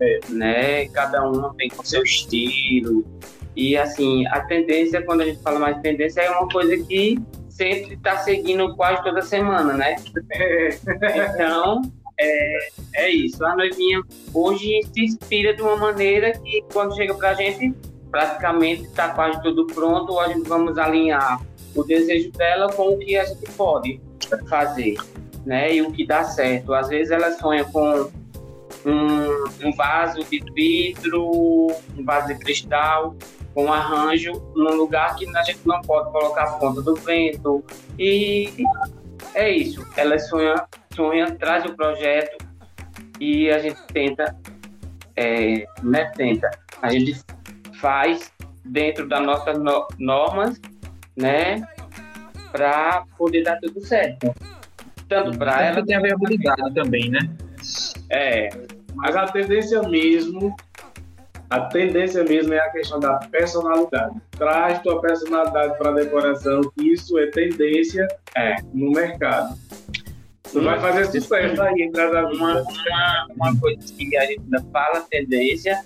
é. 0.01 0.19
né? 0.29 0.89
Cada 0.89 1.25
uma 1.25 1.55
vem 1.55 1.69
com 1.69 1.85
seu 1.85 2.03
estilo. 2.03 3.05
E 3.55 3.77
assim, 3.77 4.27
a 4.27 4.41
tendência, 4.41 5.01
quando 5.03 5.21
a 5.21 5.25
gente 5.25 5.41
fala 5.41 5.61
mais 5.61 5.81
tendência, 5.81 6.23
é 6.23 6.31
uma 6.31 6.49
coisa 6.49 6.77
que 6.77 7.17
sempre 7.49 7.95
está 7.95 8.19
seguindo 8.19 8.75
quase 8.75 9.05
toda 9.05 9.23
semana, 9.23 9.73
né? 9.75 9.95
Então, 11.33 11.81
é, 12.19 12.69
é 12.97 13.11
isso. 13.11 13.45
A 13.45 13.55
noivinha 13.55 14.03
hoje 14.35 14.81
se 14.93 15.05
inspira 15.05 15.55
de 15.55 15.63
uma 15.63 15.77
maneira 15.77 16.33
que 16.33 16.65
quando 16.73 16.97
chega 16.97 17.15
pra 17.15 17.35
gente, 17.35 17.73
praticamente 18.11 18.83
está 18.83 19.11
quase 19.11 19.41
tudo 19.43 19.65
pronto, 19.69 20.19
a 20.19 20.29
gente 20.29 20.49
vamos 20.49 20.77
alinhar 20.77 21.41
o 21.75 21.85
desejo 21.85 22.33
dela 22.33 22.73
com 22.73 22.95
o 22.95 22.99
que 22.99 23.17
a 23.17 23.25
gente 23.25 23.51
pode 23.53 24.01
fazer 24.49 24.97
né? 25.47 25.73
E 25.73 25.81
o 25.81 25.93
que 25.93 26.05
dá 26.05 26.25
certo. 26.25 26.75
Às 26.75 26.89
vezes 26.89 27.13
ela 27.13 27.31
sonha 27.31 27.65
com 27.65 28.11
um, 28.85 29.69
um 29.69 29.73
vaso 29.77 30.23
de 30.25 30.43
vidro, 30.53 31.69
um 31.97 32.05
vaso 32.05 32.29
de 32.29 32.35
cristal, 32.39 33.17
com 33.55 33.73
arranjo 33.73 34.33
num 34.55 34.75
lugar 34.75 35.15
que 35.15 35.25
a 35.35 35.43
gente 35.45 35.61
não 35.65 35.81
pode 35.83 36.11
colocar 36.11 36.43
a 36.43 36.53
ponta 36.55 36.83
do 36.83 36.97
vento. 36.97 37.65
E 37.97 38.53
é 39.35 39.51
isso. 39.51 39.87
Ela 39.97 40.19
sonha, 40.19 40.67
sonha 40.95 41.31
traz 41.37 41.65
o 41.65 41.75
projeto 41.75 42.45
e 43.21 43.49
a 43.49 43.59
gente 43.61 43.81
tenta, 43.93 44.37
é, 45.15 45.67
né, 45.83 46.13
tenta, 46.17 46.51
a 46.83 46.91
gente 46.91 47.19
faz 47.81 48.33
dentro 48.65 49.09
das 49.09 49.25
nossas 49.25 49.59
no 49.59 49.87
normas, 49.99 50.61
né, 51.17 51.67
para 52.53 53.05
poder 53.17 53.43
dar 53.43 53.59
tudo 53.61 53.81
certo. 53.81 54.35
Tanto 55.09 55.39
para 55.39 55.65
ela. 55.65 55.85
Tem 55.85 55.97
a 55.97 56.01
viabilidade 56.01 56.75
também, 56.75 57.11
né? 57.11 57.21
É, 58.11 58.49
mas 58.95 59.15
a 59.15 59.27
tendência 59.27 59.83
mesmo, 59.83 60.55
a 61.51 61.61
tendência 61.61 62.25
mesmo 62.25 62.55
é 62.55 62.59
a 62.59 62.71
questão 62.71 62.99
da 62.99 63.15
personalidade. 63.31 64.17
Traz 64.33 64.81
tua 64.83 65.01
personalidade 65.01 65.77
para 65.79 65.91
a 65.91 65.95
decoração, 65.95 66.61
isso 66.77 67.19
é 67.19 67.27
tendência 67.29 68.07
é. 68.37 68.57
no 68.73 68.91
mercado. 68.91 69.57
Você 70.45 70.61
vai 70.61 70.81
fazer 70.81 71.07
sucesso 71.07 71.61
aí 71.61 71.83
entre 71.83 72.01
as 72.01 72.35
uma, 72.35 72.63
uma, 72.63 73.27
uma 73.35 73.61
coisa 73.61 73.81
que 73.93 74.17
a 74.17 74.27
gente 74.27 74.41
ainda 74.41 74.65
fala 74.73 75.05
tendência 75.11 75.85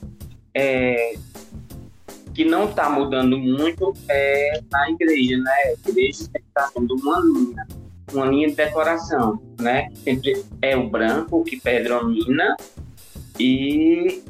é 0.54 1.14
que 2.34 2.44
não 2.44 2.68
está 2.68 2.88
mudando 2.88 3.38
muito 3.38 3.92
é 4.08 4.60
na 4.70 4.90
igreja, 4.90 5.36
né? 5.38 5.52
A 5.52 5.88
igreja 5.88 6.28
está 6.34 6.68
sendo 6.68 6.94
uma 6.94 7.20
linha, 7.20 7.66
uma 8.14 8.26
linha 8.26 8.48
de 8.48 8.54
decoração, 8.54 9.40
né? 9.60 9.88
Sempre 9.94 10.44
é 10.62 10.76
o 10.76 10.88
branco 10.88 11.42
que 11.44 11.60
predomina 11.60 12.56
e 13.38 14.22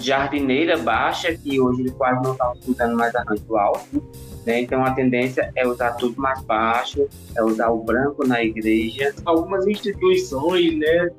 jardineira 0.00 0.76
baixa, 0.78 1.34
que 1.34 1.60
hoje 1.60 1.90
quase 1.90 2.22
não 2.22 2.32
está 2.32 2.52
usando 2.66 2.96
mais 2.96 3.14
arranjo 3.14 3.56
alto. 3.56 4.02
Né? 4.46 4.60
Então 4.60 4.84
a 4.84 4.92
tendência 4.92 5.52
é 5.56 5.66
usar 5.66 5.92
tudo 5.92 6.20
mais 6.20 6.40
baixo, 6.42 7.08
é 7.36 7.42
usar 7.42 7.68
o 7.68 7.82
branco 7.82 8.26
na 8.26 8.42
igreja. 8.42 9.12
Algumas 9.24 9.66
instituições 9.66 10.78
né, 10.78 11.10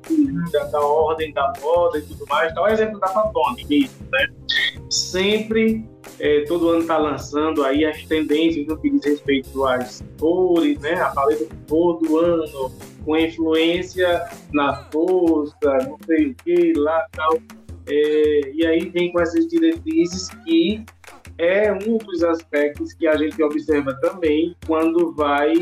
da, 0.50 0.64
da 0.64 0.80
ordem 0.80 1.32
da 1.32 1.52
moda 1.60 1.98
e 1.98 2.02
tudo 2.02 2.24
mais, 2.26 2.54
dá 2.54 2.62
o 2.62 2.68
exemplo 2.68 2.98
da 2.98 3.32
mesmo, 3.68 3.90
né? 4.10 4.28
Sempre, 4.90 5.86
é, 6.20 6.40
todo 6.42 6.68
ano 6.70 6.80
está 6.80 6.98
lançando 6.98 7.64
aí 7.64 7.84
as 7.84 8.04
tendências 8.04 8.66
no 8.66 8.76
que 8.76 8.90
diz 8.90 9.04
respeito 9.04 9.64
às 9.64 10.02
cores, 10.18 10.78
né? 10.80 10.94
A 10.94 11.10
paleta 11.10 11.44
de 11.44 11.56
cor 11.68 11.98
do 11.98 12.18
ano, 12.18 12.72
com 13.04 13.16
influência 13.16 14.26
na 14.52 14.84
força, 14.90 15.56
não 15.86 15.98
sei 16.06 16.28
o 16.28 16.34
que, 16.34 16.72
lá 16.76 17.06
tal. 17.12 17.38
É, 17.88 18.40
e 18.52 18.66
aí 18.66 18.88
vem 18.90 19.12
com 19.12 19.20
essas 19.20 19.46
diretrizes 19.46 20.28
que 20.44 20.84
é 21.38 21.72
um 21.72 21.98
dos 21.98 22.22
aspectos 22.24 22.92
que 22.92 23.06
a 23.06 23.16
gente 23.16 23.40
observa 23.42 23.94
também 24.00 24.56
quando 24.66 25.14
vai 25.14 25.54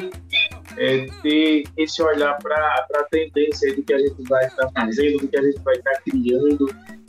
é, 0.79 1.07
ter 1.23 1.65
esse 1.77 2.03
olhar 2.03 2.37
para 2.39 2.87
a 2.95 3.05
tendência 3.05 3.75
do 3.75 3.83
que 3.83 3.93
a 3.93 3.99
gente 3.99 4.23
vai 4.23 4.47
estar 4.47 4.67
tá 4.69 4.81
fazendo, 4.81 5.19
do 5.19 5.29
que 5.29 5.39
a 5.39 5.43
gente 5.43 5.61
vai 5.61 5.75
estar 5.75 5.93
tá 5.93 6.01
criando. 6.01 6.67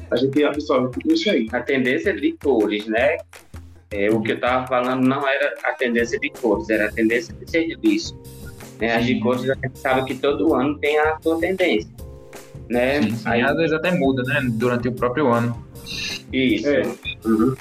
A 0.10 0.16
gente 0.16 0.44
absorve 0.44 0.92
tudo 0.94 1.14
isso 1.14 1.30
aí. 1.30 1.48
A 1.52 1.62
tendência 1.62 2.14
de 2.14 2.34
cores, 2.34 2.86
né? 2.88 3.18
É, 3.92 4.10
o 4.10 4.22
que 4.22 4.32
eu 4.32 4.36
estava 4.36 4.68
falando 4.68 5.06
não 5.06 5.28
era 5.28 5.54
a 5.64 5.74
tendência 5.74 6.20
de 6.20 6.30
cores, 6.30 6.70
era 6.70 6.88
a 6.88 6.92
tendência 6.92 7.34
de 7.34 7.50
serviço. 7.50 8.18
Né? 8.80 8.96
As 8.96 9.06
de 9.06 9.20
cores 9.20 9.50
a 9.50 9.54
gente 9.56 9.80
sabe 9.80 10.06
que 10.06 10.16
todo 10.16 10.54
ano 10.54 10.78
tem 10.78 10.98
a 11.00 11.18
sua 11.22 11.40
tendência. 11.40 11.90
Né? 12.70 13.02
Sim, 13.02 13.16
sim. 13.16 13.30
Aí, 13.30 13.42
às 13.42 13.56
vezes 13.56 13.72
até 13.72 13.92
muda, 13.92 14.24
né? 14.24 14.42
Durante 14.52 14.90
o 14.90 14.92
próprio 14.92 15.28
ano. 15.28 15.66
Isso. 16.34 16.68
É. 16.68 16.82
Uhum. 17.26 17.56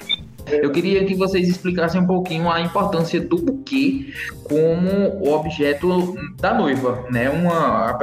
Eu 0.51 0.71
queria 0.71 1.05
que 1.05 1.15
vocês 1.15 1.47
explicassem 1.47 2.01
um 2.01 2.07
pouquinho 2.07 2.49
a 2.49 2.61
importância 2.61 3.19
do 3.19 3.37
buquê 3.37 4.13
como 4.43 5.33
objeto 5.33 6.15
da 6.39 6.53
noiva, 6.53 7.05
né? 7.11 7.29
Uma 7.29 7.97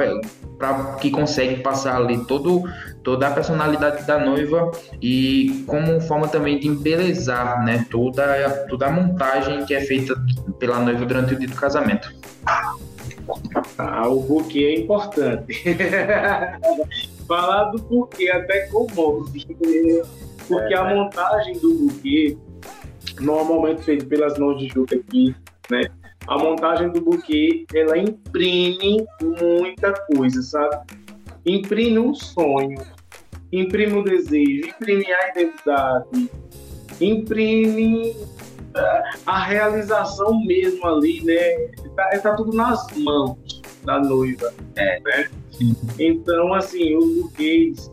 para 0.57 0.95
que 1.01 1.09
consegue 1.09 1.61
passar 1.61 1.97
ali 1.97 2.23
todo 2.25 2.63
toda 3.03 3.27
a 3.27 3.31
personalidade 3.31 4.07
da 4.07 4.17
noiva 4.17 4.71
e 5.01 5.63
como 5.67 5.99
forma 6.01 6.27
também 6.27 6.59
de 6.59 6.67
embelezar, 6.67 7.63
né? 7.63 7.85
Toda 7.89 8.65
toda 8.69 8.87
a 8.87 8.91
montagem 8.91 9.65
que 9.65 9.73
é 9.73 9.81
feita 9.81 10.15
pela 10.59 10.79
noiva 10.79 11.05
durante 11.05 11.33
o 11.33 11.39
dito 11.39 11.55
casamento. 11.55 12.13
Ah, 13.77 14.07
o 14.07 14.21
buquê 14.21 14.59
é 14.59 14.79
importante. 14.79 15.63
Falar 17.27 17.71
do 17.71 17.79
buquê 17.79 18.29
até 18.29 18.67
comove. 18.67 19.45
Porque 19.45 20.03
a 20.75 20.83
montagem 20.83 21.57
do 21.59 21.73
buquê, 21.73 22.37
normalmente 23.19 23.83
feita 23.83 24.05
pelas 24.05 24.37
mãos 24.37 24.59
de 24.59 24.67
Juca 24.67 24.95
aqui, 24.95 25.35
né? 25.69 25.81
A 26.27 26.37
montagem 26.37 26.89
do 26.89 27.01
buquê, 27.01 27.65
ela 27.73 27.97
imprime 27.97 29.05
muita 29.21 29.93
coisa, 30.15 30.41
sabe? 30.41 30.85
Imprime 31.45 31.99
um 31.99 32.13
sonho, 32.13 32.77
imprime 33.51 33.93
o 33.93 33.99
um 33.99 34.03
desejo, 34.03 34.67
imprime 34.67 35.05
a 35.11 35.29
identidade, 35.29 36.29
imprime 36.99 38.15
a 39.25 39.43
realização 39.43 40.43
mesmo 40.45 40.85
ali, 40.87 41.23
né? 41.23 41.67
Tá, 41.95 42.19
tá 42.19 42.35
tudo 42.35 42.55
nas 42.55 42.85
mãos 42.97 43.61
da 43.83 43.99
noiva, 43.99 44.53
né? 44.75 45.29
Então, 45.99 46.53
assim, 46.53 46.95
os 46.97 47.21
buquês, 47.21 47.91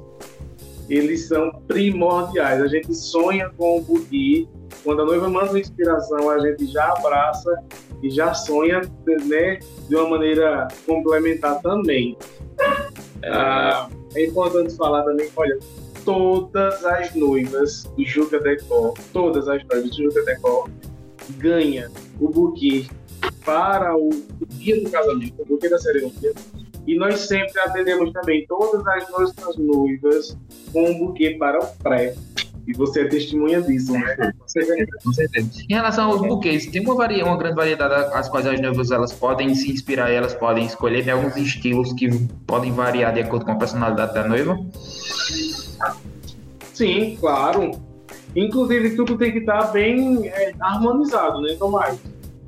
eles 0.88 1.26
são 1.26 1.50
primordiais. 1.66 2.60
A 2.60 2.66
gente 2.66 2.94
sonha 2.94 3.50
com 3.56 3.78
o 3.78 3.80
buquê. 3.80 4.46
Quando 4.82 5.02
a 5.02 5.04
noiva 5.04 5.28
manda 5.28 5.50
uma 5.50 5.60
inspiração, 5.60 6.30
a 6.30 6.38
gente 6.40 6.66
já 6.66 6.92
abraça 6.92 7.54
e 8.02 8.10
já 8.10 8.34
sonha 8.34 8.80
né, 9.26 9.58
de 9.88 9.94
uma 9.94 10.10
maneira 10.10 10.68
complementar 10.86 11.60
também. 11.60 12.16
Ah, 13.24 13.88
é 14.14 14.26
importante 14.26 14.74
falar 14.76 15.04
também, 15.04 15.28
olha, 15.36 15.58
todas 16.04 16.84
as 16.84 17.14
noivas 17.14 17.84
do 17.96 18.04
Juca 18.04 18.40
Decor, 18.40 18.94
todas 19.12 19.48
as 19.48 19.64
noivas 19.64 19.90
do 19.90 20.02
Juca 20.02 20.22
Decor 20.24 20.68
ganha 21.38 21.90
o 22.20 22.28
buquê 22.28 22.86
para 23.44 23.96
o 23.96 24.10
dia 24.48 24.82
do 24.82 24.90
casamento, 24.90 25.42
o 25.42 25.44
buquê 25.44 25.68
da 25.68 25.78
cerimônia, 25.78 26.32
e 26.86 26.96
nós 26.96 27.20
sempre 27.20 27.58
atendemos 27.60 28.12
também 28.12 28.44
todas 28.46 28.86
as 28.86 29.10
nossas 29.10 29.56
noivas 29.56 30.36
com 30.72 30.90
um 30.90 30.98
buquê 30.98 31.36
para 31.38 31.62
o 31.62 31.66
pré. 31.82 32.14
E 32.66 32.72
você 32.74 33.00
é 33.00 33.08
testemunha 33.08 33.60
disso, 33.60 33.92
né? 33.92 34.32
Com 35.02 35.12
certeza. 35.12 35.50
Em 35.68 35.74
relação 35.74 36.10
aos 36.10 36.20
buquês, 36.20 36.66
tem 36.66 36.80
uma, 36.80 36.94
varia, 36.94 37.24
uma 37.24 37.36
grande 37.36 37.56
variedade 37.56 38.14
as 38.14 38.28
quais 38.28 38.46
as 38.46 38.60
noivas 38.60 38.90
elas 38.92 39.12
podem 39.12 39.52
se 39.54 39.72
inspirar, 39.72 40.10
elas 40.12 40.32
podem 40.32 40.64
escolher 40.64 41.02
tem 41.02 41.12
alguns 41.12 41.36
estilos 41.36 41.92
que 41.92 42.08
podem 42.46 42.72
variar 42.72 43.12
de 43.12 43.20
acordo 43.20 43.44
com 43.44 43.52
a 43.52 43.56
personalidade 43.56 44.14
da 44.14 44.28
noiva. 44.28 44.56
Sim, 46.72 47.16
claro. 47.18 47.72
Inclusive, 48.34 48.96
tudo 48.96 49.18
tem 49.18 49.32
que 49.32 49.38
estar 49.38 49.72
bem 49.72 50.28
é, 50.28 50.54
harmonizado, 50.60 51.40
né, 51.40 51.54
Tomás? 51.58 51.98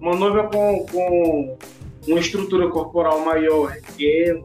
Uma 0.01 0.15
noiva 0.15 0.45
com, 0.45 0.87
com 0.91 1.57
uma 2.07 2.21
estrutura 2.21 2.69
corporal 2.69 3.25
maior 3.25 3.67
requer 3.67 4.43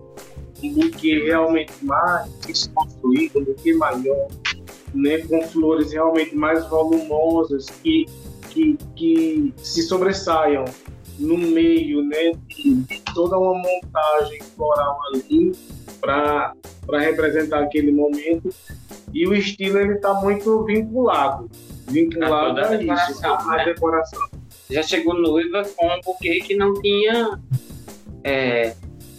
um 0.64 0.74
buquê 0.74 1.24
realmente 1.26 1.74
mais 1.82 2.68
construído, 2.74 3.40
um 3.40 3.44
buquê 3.46 3.74
maior, 3.74 4.28
né, 4.94 5.20
com 5.20 5.42
flores 5.48 5.92
realmente 5.92 6.36
mais 6.36 6.68
volumosas 6.70 7.68
que, 7.82 8.06
que, 8.50 8.78
que 8.96 9.54
se 9.58 9.84
sobressaiam 9.84 10.66
no 11.18 11.38
meio 11.38 12.04
né, 12.04 12.32
de 12.48 13.02
toda 13.14 13.38
uma 13.38 13.54
montagem 13.54 14.42
floral 14.56 15.00
ali 15.14 15.52
para 16.00 16.54
representar 17.00 17.64
aquele 17.64 17.92
momento. 17.92 18.50
E 19.14 19.28
o 19.28 19.34
estilo 19.34 19.80
está 19.92 20.14
muito 20.14 20.64
vinculado, 20.64 21.50
vinculado 21.88 22.60
a, 22.60 22.70
a 22.70 22.76
isso, 22.76 23.26
a, 23.26 23.58
né? 23.58 23.66
decoração. 23.66 24.39
Já 24.70 24.84
chegou 24.84 25.16
noiva 25.16 25.64
com 25.76 25.88
um 25.88 26.02
buquê 26.02 26.42
que 26.42 26.56
não 26.56 26.74
tinha 26.82 27.40
é, 28.24 28.76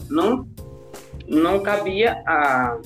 não, 0.08 0.46
não 1.26 1.60
cabia 1.60 2.22
a, 2.26 2.78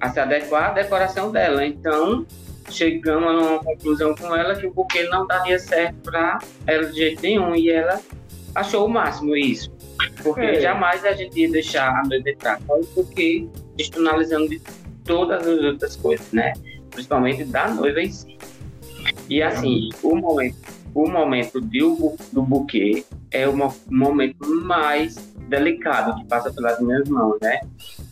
a 0.00 0.10
se 0.10 0.20
adequar 0.20 0.70
à 0.70 0.72
decoração 0.72 1.30
dela. 1.30 1.64
Então, 1.64 2.26
chegamos 2.70 3.28
a 3.28 3.32
uma 3.32 3.58
conclusão 3.64 4.14
com 4.14 4.34
ela 4.34 4.54
que 4.54 4.66
o 4.66 4.72
buquê 4.72 5.04
não 5.04 5.26
daria 5.26 5.58
certo 5.58 5.96
para 6.02 6.38
ela 6.66 6.86
de 6.86 6.96
jeito 6.96 7.22
nenhum 7.22 7.54
e 7.54 7.70
ela 7.70 8.00
achou 8.54 8.86
o 8.86 8.88
máximo 8.88 9.36
isso. 9.36 9.72
Porque 10.22 10.40
é. 10.40 10.60
jamais 10.60 11.04
a 11.04 11.12
gente 11.12 11.40
ia 11.40 11.50
deixar 11.50 11.88
a 11.90 12.02
noiva 12.04 12.30
entrar 12.30 12.60
com 12.66 12.80
o 12.80 12.86
buquê 12.94 13.48
externalizando 13.76 14.48
de 14.48 14.60
todas 15.04 15.46
as 15.46 15.64
outras 15.64 15.96
coisas, 15.96 16.30
né? 16.32 16.52
Principalmente 16.90 17.44
da 17.44 17.68
noiva 17.68 18.00
em 18.00 18.10
si. 18.10 18.36
E 19.28 19.42
assim, 19.42 19.88
o 20.02 20.16
momento, 20.16 20.56
o 20.94 21.08
momento 21.08 21.60
do, 21.60 22.16
do 22.32 22.42
buquê 22.42 23.04
é 23.30 23.48
o 23.48 23.54
momento 23.88 24.46
mais 24.64 25.16
delicado 25.48 26.16
que 26.16 26.26
passa 26.26 26.52
pelas 26.52 26.80
minhas 26.80 27.08
mãos, 27.08 27.38
né? 27.40 27.60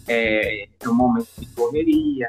É, 0.08 0.64
é 0.64 0.88
um 0.88 0.94
momento 0.94 1.28
de 1.38 1.46
correria, 1.46 2.28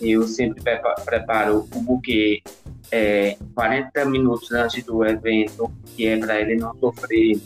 eu 0.00 0.22
sempre 0.24 0.62
preparo 1.04 1.68
o 1.74 1.80
buquê 1.80 2.42
é, 2.90 3.36
40 3.54 4.04
minutos 4.06 4.50
antes 4.52 4.84
do 4.84 5.04
evento, 5.04 5.72
que 5.96 6.06
é 6.06 6.18
para 6.18 6.40
ele 6.40 6.56
não 6.56 6.74
sofrer, 6.76 7.40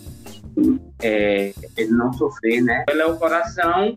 é, 1.03 1.53
ele 1.77 1.91
não 1.91 2.13
sofrer, 2.15 2.63
né? 2.63 2.85
Ele 2.89 3.03
é 3.03 3.07
o 3.07 3.17
coração, 3.17 3.97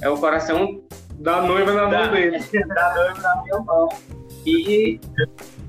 é 0.00 0.08
o 0.08 0.16
coração 0.18 0.80
da 1.18 1.40
noiva 1.42 1.72
na 1.72 1.86
da, 1.86 2.04
mão 2.04 2.12
dele. 2.12 2.38
Da 2.68 2.94
noiva 2.94 3.20
na 3.20 3.42
minha 3.42 3.60
mão. 3.60 3.88
E 4.44 5.00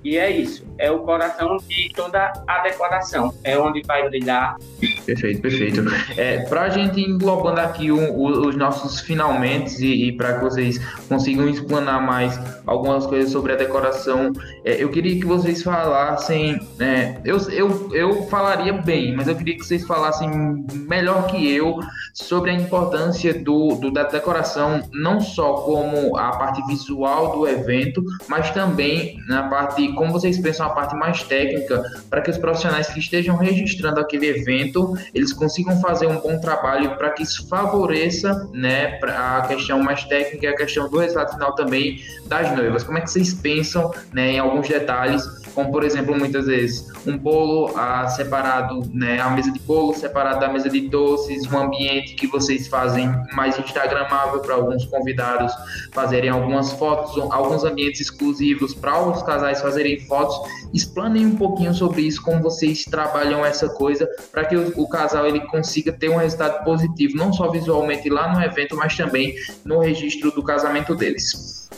e 0.04 0.18
é 0.18 0.30
isso, 0.30 0.64
é 0.78 0.92
o 0.92 1.00
coração 1.00 1.58
de 1.68 1.90
toda 1.94 2.32
a 2.48 2.60
decoração, 2.60 3.34
é 3.44 3.58
onde 3.58 3.82
vai 3.84 4.08
brilhar. 4.08 4.58
Perfeito, 5.06 5.42
perfeito. 5.42 5.84
É, 6.18 6.40
para 6.46 6.64
a 6.64 6.70
gente 6.70 7.02
englobando 7.02 7.60
aqui 7.60 7.92
um, 7.92 8.16
os 8.48 8.56
nossos 8.56 9.00
finalmente 9.00 9.84
e, 9.84 10.10
e 10.10 10.12
para 10.12 10.36
que 10.36 10.44
vocês 10.44 10.80
consigam 11.08 11.48
explanar 11.48 12.02
mais 12.02 12.40
algumas 12.66 13.06
coisas 13.06 13.32
sobre 13.32 13.54
a 13.54 13.56
decoração, 13.56 14.32
é, 14.64 14.82
eu 14.82 14.90
queria 14.90 15.20
que 15.20 15.26
vocês 15.26 15.64
falassem. 15.64 16.60
É, 16.80 17.20
eu, 17.24 17.38
eu, 17.50 17.96
eu 17.96 18.24
falaria 18.28 18.74
bem, 18.74 19.16
mas 19.16 19.28
eu 19.28 19.36
queria 19.36 19.56
que 19.56 19.64
vocês 19.64 19.86
falassem 19.86 20.30
melhor 20.74 21.28
que 21.28 21.52
eu 21.52 21.80
sobre 22.14 22.52
a 22.52 22.54
importância 22.54 23.34
do, 23.34 23.76
do 23.76 23.92
da 23.92 24.04
decoração, 24.04 24.82
não 24.92 25.20
só 25.20 25.54
como 25.54 26.18
a 26.18 26.32
parte 26.32 26.66
visual 26.68 27.38
do 27.38 27.48
evento, 27.48 28.04
mas 28.28 28.52
também 28.52 29.20
na 29.28 29.44
parte 29.44 29.94
como 29.94 30.12
vocês 30.12 30.38
pensam 30.40 30.67
a 30.68 30.70
parte 30.70 30.96
mais 30.96 31.24
técnica 31.24 31.84
para 32.10 32.22
que 32.22 32.30
os 32.30 32.38
profissionais 32.38 32.88
que 32.88 33.00
estejam 33.00 33.36
registrando 33.36 34.00
aquele 34.00 34.28
evento 34.28 34.98
eles 35.14 35.34
consigam 35.34 35.80
fazer 35.82 36.08
um 36.08 36.20
bom 36.20 36.40
trabalho 36.40 36.96
para 36.98 37.10
que 37.12 37.24
isso 37.24 37.48
favoreça 37.48 38.48
né 38.54 39.00
a 39.04 39.46
questão 39.48 39.82
mais 39.82 40.04
técnica 40.06 40.46
e 40.46 40.50
a 40.50 40.56
questão 40.56 40.90
do 40.90 40.98
resultado 41.00 41.34
final 41.34 41.56
também 41.56 42.02
das 42.26 42.56
noivas. 42.56 42.84
Como 42.84 42.98
é 42.98 43.02
que 43.02 43.10
vocês 43.10 43.34
pensam 43.34 43.92
né 44.14 44.34
em 44.34 44.40
alguns 44.40 44.68
detalhes 44.68 45.26
como 45.54 45.72
por 45.72 45.84
exemplo 45.84 46.16
muitas 46.16 46.46
vezes 46.46 46.88
um 47.06 47.18
bolo 47.18 47.72
ah, 47.76 48.08
separado 48.08 48.82
né 48.94 49.20
a 49.20 49.30
mesa 49.30 49.52
de 49.52 49.60
bolo 49.60 49.94
separado 49.94 50.40
da 50.40 50.50
mesa 50.50 50.70
de 50.70 50.82
doces 50.82 51.52
um 51.52 51.58
ambiente 51.58 52.14
que 52.14 52.28
vocês 52.28 52.68
fazem 52.68 53.10
mais 53.34 53.58
instagramável 53.58 54.40
para 54.40 54.54
alguns 54.54 54.86
convidados 54.86 55.52
fazerem 55.92 56.30
algumas 56.30 56.72
fotos 56.74 57.18
alguns 57.32 57.64
ambientes 57.64 58.02
exclusivos 58.02 58.74
para 58.74 59.02
os 59.02 59.24
casais 59.24 59.62
fazerem 59.62 60.00
fotos, 60.02 60.38
explanem 60.74 61.26
um 61.26 61.36
pouquinho 61.36 61.74
sobre 61.74 62.02
isso, 62.02 62.22
como 62.22 62.42
vocês 62.42 62.84
trabalham 62.86 63.46
essa 63.46 63.70
coisa, 63.70 64.08
para 64.32 64.46
que 64.46 64.56
o, 64.56 64.74
o, 64.82 64.88
casal 64.88 65.26
ele 65.26 65.40
consiga 65.48 65.92
ter 65.92 66.10
um 66.10 66.18
resultado 66.18 66.64
positivo, 66.64 67.18
não 67.18 67.32
só 67.34 67.50
visualmente 67.50 68.10
lá 68.10 68.34
no 68.34 68.42
evento, 68.42 68.76
mas 68.76 68.96
também 68.96 69.36
no 69.64 69.80
registro 69.80 70.32
do 70.32 70.44
casamento 70.44 70.96
deles. 70.96 71.70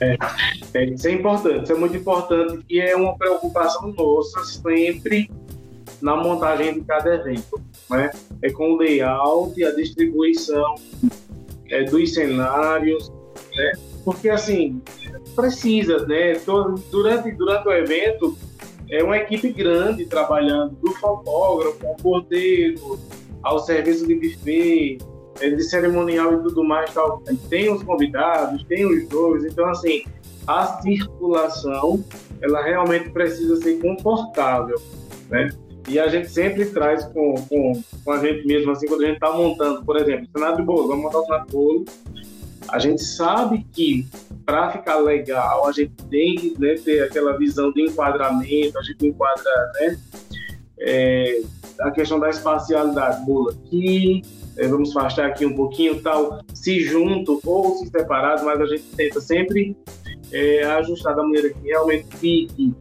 É, 0.00 0.16
é, 0.74 0.84
isso 0.86 1.06
é 1.06 1.12
importante, 1.12 1.62
isso 1.64 1.72
é 1.72 1.76
muito 1.76 1.96
importante 1.96 2.64
e 2.68 2.80
é 2.80 2.96
uma 2.96 3.16
preocupação 3.16 3.92
nossa 3.92 4.42
sempre 4.44 5.30
na 6.00 6.16
montagem 6.16 6.74
de 6.74 6.80
cada 6.80 7.14
evento. 7.14 7.60
Né? 7.88 8.10
É 8.42 8.50
com 8.50 8.72
o 8.72 8.76
layout, 8.76 9.64
a 9.64 9.70
distribuição 9.70 10.74
é, 11.70 11.84
dos 11.84 12.14
cenários, 12.14 13.12
né? 13.54 13.72
Porque 14.04 14.28
assim, 14.28 14.80
precisa, 15.34 16.06
né? 16.06 16.34
Durante, 16.90 17.32
durante 17.32 17.68
o 17.68 17.72
evento, 17.72 18.36
é 18.90 19.02
uma 19.02 19.16
equipe 19.16 19.52
grande 19.52 20.04
trabalhando, 20.04 20.74
do 20.76 20.92
fotógrafo, 20.92 21.86
ao 21.86 21.94
porteiro, 21.96 22.98
ao 23.42 23.58
serviço 23.58 24.06
de 24.06 24.14
buffet, 24.14 24.98
é, 25.40 25.50
de 25.50 25.62
cerimonial 25.62 26.34
e 26.34 26.42
tudo 26.42 26.62
mais. 26.64 26.92
Tal. 26.92 27.22
Tem 27.48 27.72
os 27.72 27.82
convidados, 27.82 28.64
tem 28.64 28.84
os 28.84 29.08
dois, 29.08 29.44
então, 29.44 29.68
assim, 29.68 30.04
a 30.46 30.80
circulação, 30.82 32.04
ela 32.40 32.62
realmente 32.62 33.10
precisa 33.10 33.56
ser 33.56 33.78
confortável, 33.80 34.80
né? 35.30 35.48
E 35.88 35.98
a 35.98 36.06
gente 36.08 36.28
sempre 36.28 36.66
traz 36.66 37.04
com, 37.06 37.34
com, 37.48 37.82
com 38.04 38.12
a 38.12 38.18
gente 38.18 38.46
mesmo, 38.46 38.70
assim, 38.70 38.86
quando 38.86 39.02
a 39.02 39.06
gente 39.06 39.14
está 39.14 39.32
montando, 39.32 39.84
por 39.84 39.96
exemplo, 39.96 40.28
cenário 40.32 40.58
de 40.58 40.62
bolo, 40.62 40.88
vamos 40.88 41.04
montar 41.04 41.18
o 41.18 41.24
cenário 41.24 41.46
de 41.46 41.52
bolo, 41.52 41.84
a 42.72 42.78
gente 42.78 43.04
sabe 43.04 43.66
que 43.70 44.06
para 44.46 44.70
ficar 44.70 44.96
legal, 44.96 45.68
a 45.68 45.72
gente 45.72 45.92
tem 46.10 46.34
que 46.34 46.58
né, 46.58 46.74
ter 46.74 47.02
aquela 47.02 47.36
visão 47.36 47.70
de 47.70 47.82
enquadramento, 47.82 48.78
a 48.78 48.82
gente 48.82 49.06
enquadra 49.06 49.72
né, 49.74 49.98
é, 50.80 51.42
a 51.80 51.90
questão 51.90 52.18
da 52.18 52.30
espacialidade, 52.30 53.24
bolo 53.26 53.50
aqui, 53.50 54.22
é, 54.56 54.66
vamos 54.66 54.96
afastar 54.96 55.26
aqui 55.26 55.44
um 55.44 55.54
pouquinho, 55.54 56.00
tal, 56.02 56.40
se 56.54 56.80
junto 56.80 57.40
ou 57.44 57.76
se 57.76 57.88
separado, 57.90 58.44
mas 58.44 58.58
a 58.58 58.66
gente 58.66 58.84
tenta 58.96 59.20
sempre 59.20 59.76
é, 60.32 60.64
ajustar 60.64 61.14
da 61.14 61.22
maneira 61.22 61.50
que 61.50 61.68
realmente 61.68 62.06
fique 62.16 62.74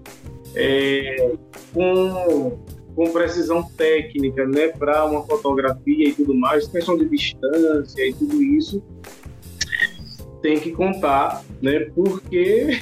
é, 0.56 1.34
com, 1.74 2.58
com 2.96 3.12
precisão 3.12 3.62
técnica, 3.64 4.48
né, 4.48 4.70
para 4.70 5.04
uma 5.04 5.22
fotografia 5.24 6.08
e 6.08 6.14
tudo 6.14 6.34
mais, 6.34 6.66
questão 6.66 6.98
de 6.98 7.10
distância 7.10 8.08
e 8.08 8.14
tudo 8.14 8.42
isso 8.42 8.82
tem 10.42 10.60
que 10.60 10.72
contar, 10.72 11.44
né? 11.62 11.88
Porque 11.96 12.80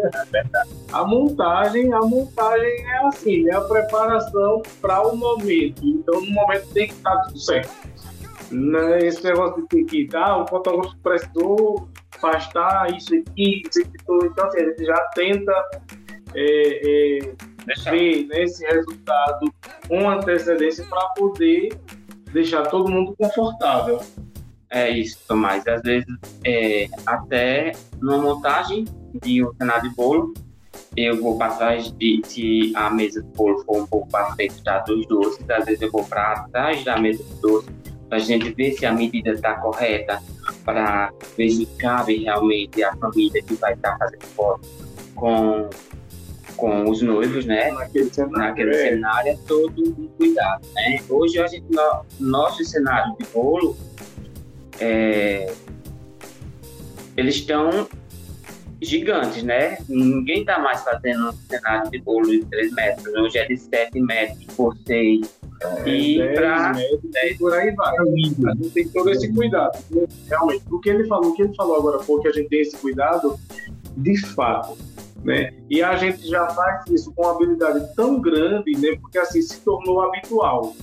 a 0.92 1.04
montagem, 1.04 1.92
a 1.92 2.00
montagem 2.00 2.86
é 2.86 3.06
assim, 3.06 3.48
é 3.48 3.54
a 3.54 3.60
preparação 3.60 4.62
para 4.80 5.06
o 5.06 5.16
momento. 5.16 5.84
Então, 5.84 6.20
no 6.20 6.30
momento 6.30 6.66
tem 6.72 6.88
que 6.88 6.94
estar 6.94 7.16
tudo 7.22 7.38
certo. 7.38 7.70
Né? 8.50 8.98
Esse 9.06 9.24
negócio 9.24 9.66
de 9.70 9.84
que 9.84 10.08
ah, 10.14 10.42
o 10.42 10.46
fotógrafo 10.46 10.96
prestou 11.02 11.88
afastar 12.16 12.94
isso 12.94 13.14
aqui, 13.14 13.62
isso 13.68 13.80
aqui. 13.80 13.96
Então, 14.06 14.46
assim, 14.46 14.58
a 14.58 14.64
gente 14.64 14.84
já 14.84 15.00
tenta 15.14 15.64
é, 16.34 17.18
é, 17.18 17.90
ver 17.90 18.26
né, 18.26 18.42
esse 18.42 18.64
resultado 18.66 19.52
com 19.88 20.08
antecedência 20.08 20.84
para 20.88 21.06
poder 21.10 21.70
deixar 22.32 22.66
todo 22.66 22.90
mundo 22.90 23.14
confortável. 23.16 24.00
É 24.70 24.88
isso, 24.88 25.18
Tomás. 25.26 25.66
Às 25.66 25.82
vezes, 25.82 26.06
é, 26.44 26.88
até 27.04 27.72
numa 28.00 28.18
montagem 28.18 28.84
de 29.20 29.44
um 29.44 29.52
cenário 29.54 29.90
de 29.90 29.96
bolo, 29.96 30.32
eu 30.96 31.20
vou 31.20 31.36
para 31.36 31.54
trás 31.54 31.92
de 31.92 32.20
se 32.24 32.72
a 32.76 32.88
mesa 32.88 33.20
de 33.20 33.28
bolo 33.30 33.64
for 33.64 33.82
um 33.82 33.86
pouco 33.86 34.08
para 34.08 34.32
frente 34.34 34.62
da 34.62 34.78
dos 34.80 35.06
doces, 35.06 35.48
às 35.50 35.64
vezes 35.64 35.82
eu 35.82 35.90
vou 35.90 36.04
para 36.04 36.44
trás 36.52 36.84
da 36.84 36.96
mesa 36.98 37.22
de 37.22 37.34
doce 37.40 37.68
para 38.08 38.18
a 38.18 38.20
gente 38.20 38.52
ver 38.52 38.72
se 38.72 38.84
a 38.84 38.92
medida 38.92 39.30
está 39.30 39.54
correta, 39.54 40.20
para 40.64 41.12
ver 41.36 41.48
se 41.48 41.64
cabe 41.78 42.16
realmente 42.24 42.82
a 42.82 42.94
família 42.96 43.40
que 43.42 43.54
vai 43.54 43.72
estar 43.72 43.92
tá 43.92 43.98
fazendo 43.98 44.26
foto 44.34 44.68
com 45.14 45.70
com 46.56 46.90
os 46.90 47.00
noivos, 47.00 47.46
né? 47.46 47.70
Naquele 47.70 48.12
cenário, 48.12 48.36
Naquele 48.36 48.74
é. 48.74 48.88
cenário 48.90 49.30
é 49.32 49.36
todo 49.46 49.82
um 49.82 50.08
cuidado, 50.18 50.66
né? 50.74 51.00
Hoje 51.08 51.40
a 51.40 51.46
gente 51.46 51.64
no, 51.70 52.04
nosso 52.18 52.62
cenário 52.64 53.16
de 53.18 53.26
bolo 53.32 53.74
é, 54.80 55.52
eles 57.16 57.36
estão 57.36 57.88
gigantes, 58.80 59.42
né? 59.42 59.78
Ninguém 59.88 60.40
está 60.40 60.58
mais 60.58 60.82
fazendo 60.82 61.28
um 61.28 61.32
cenário 61.32 61.90
de 61.90 62.00
bolo 62.00 62.26
de 62.26 62.44
3 62.46 62.72
metros, 62.72 63.14
hoje 63.14 63.38
é 63.38 63.46
de 63.46 63.56
7 63.56 64.00
metros 64.00 64.44
por 64.56 64.76
6. 64.86 65.40
É, 65.62 65.88
e 65.88 66.34
para 66.34 66.72
por 67.38 67.52
aí 67.52 67.70
vai. 67.74 67.98
A 67.98 68.04
gente 68.06 68.70
tem 68.70 68.88
todo 68.88 69.10
esse 69.10 69.30
cuidado. 69.32 69.78
Realmente, 70.26 70.64
o 70.70 70.80
que 70.80 70.88
ele 70.88 71.06
falou, 71.06 71.30
o 71.30 71.34
que 71.34 71.42
ele 71.42 71.54
falou 71.54 71.76
agora 71.76 71.98
pouco, 71.98 72.22
que 72.22 72.28
a 72.28 72.32
gente 72.32 72.48
tem 72.48 72.60
esse 72.60 72.76
cuidado, 72.78 73.38
de 73.96 74.16
fato. 74.32 74.78
Né? 75.22 75.52
E 75.68 75.82
a 75.82 75.96
gente 75.96 76.26
já 76.26 76.48
faz 76.48 76.86
isso 76.88 77.12
com 77.12 77.22
uma 77.22 77.32
habilidade 77.32 77.94
tão 77.94 78.18
grande, 78.18 78.72
né? 78.72 78.96
Porque 79.02 79.18
assim 79.18 79.42
se 79.42 79.60
tornou 79.60 80.00
habitual. 80.00 80.74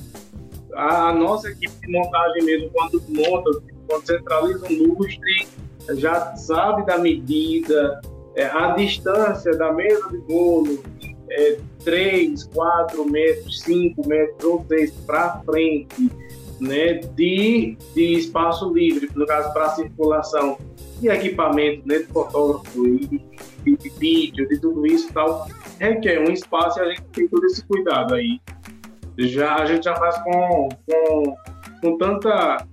A, 0.76 1.10
a 1.10 1.14
nossa 1.14 1.50
equipe 1.50 1.74
de 1.82 1.92
montagem 1.92 2.44
mesmo, 2.44 2.70
quando 2.70 3.02
monta, 3.10 3.50
quando 3.88 4.06
centraliza 4.06 4.68
o 4.68 4.94
lustre, 4.94 5.48
já 5.96 6.36
sabe 6.36 6.86
da 6.86 6.98
medida, 6.98 8.02
é, 8.36 8.46
a 8.46 8.72
distância 8.72 9.56
da 9.56 9.74
mesa 9.74 10.10
de 10.10 10.18
bolo, 10.20 10.84
é, 11.30 11.58
3, 11.84 12.44
4 12.54 13.10
metros, 13.10 13.62
5 13.62 14.08
metros 14.08 14.44
ou 14.44 14.66
6 14.68 14.92
para 15.06 15.42
frente, 15.46 16.12
né, 16.60 16.96
de, 17.16 17.78
de 17.96 18.14
espaço 18.14 18.74
livre, 18.74 19.10
no 19.16 19.26
caso 19.26 19.54
para 19.54 19.70
circulação 19.70 20.58
de 21.00 21.08
equipamento, 21.08 21.88
né, 21.88 22.00
de 22.00 22.06
fotógrafo 22.06 22.88
e 22.88 23.08
de, 23.08 23.78
de, 23.78 23.90
vídeo, 23.98 24.48
de 24.48 24.60
tudo 24.60 24.86
isso 24.86 25.10
e 25.10 25.14
tal, 25.14 25.48
requer 25.80 26.20
um 26.20 26.32
espaço 26.32 26.80
e 26.80 26.82
a 26.82 26.90
gente 26.90 27.04
tem 27.14 27.28
todo 27.28 27.46
esse 27.46 27.64
cuidado 27.66 28.16
aí. 28.16 28.40
Já, 29.18 29.56
a 29.56 29.66
gente 29.66 29.84
já 29.84 29.96
faz 29.96 30.18
com, 30.24 30.70
com, 30.86 31.36
com 31.82 31.98
tanta 31.98 32.68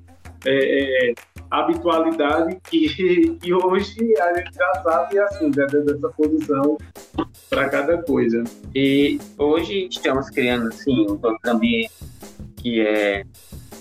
é, 0.46 1.10
é, 1.10 1.14
habitualidade 1.50 2.58
que, 2.68 3.36
que 3.40 3.54
hoje 3.54 4.14
a 4.20 4.34
gente 4.34 4.54
já 4.54 4.82
sabe 4.82 5.18
assim, 5.18 5.50
dessa 5.50 6.08
posição 6.10 6.76
para 7.48 7.68
cada 7.68 8.02
coisa. 8.02 8.42
E 8.74 9.18
hoje 9.38 9.88
estamos 9.90 10.30
criando 10.30 10.68
assim 10.68 11.06
um 11.08 11.20
ambiente 11.46 11.92
que 12.56 12.80
é 12.80 13.24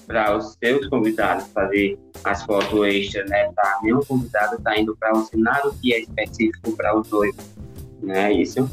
para 0.06 0.36
os 0.36 0.58
seus 0.62 0.88
convidados 0.90 1.48
fazer 1.48 1.98
as 2.24 2.44
fotos 2.44 2.88
extras, 2.88 3.30
né? 3.30 3.52
Para 3.54 3.80
nenhum 3.82 4.02
convidado 4.02 4.62
tá 4.62 4.78
indo 4.78 4.96
para 4.98 5.18
um 5.18 5.24
cenário 5.26 5.74
que 5.82 5.94
é 5.94 6.02
específico 6.02 6.76
para 6.76 6.98
os 6.98 7.08
dois, 7.08 7.36
né? 8.02 8.32
Isso. 8.34 8.70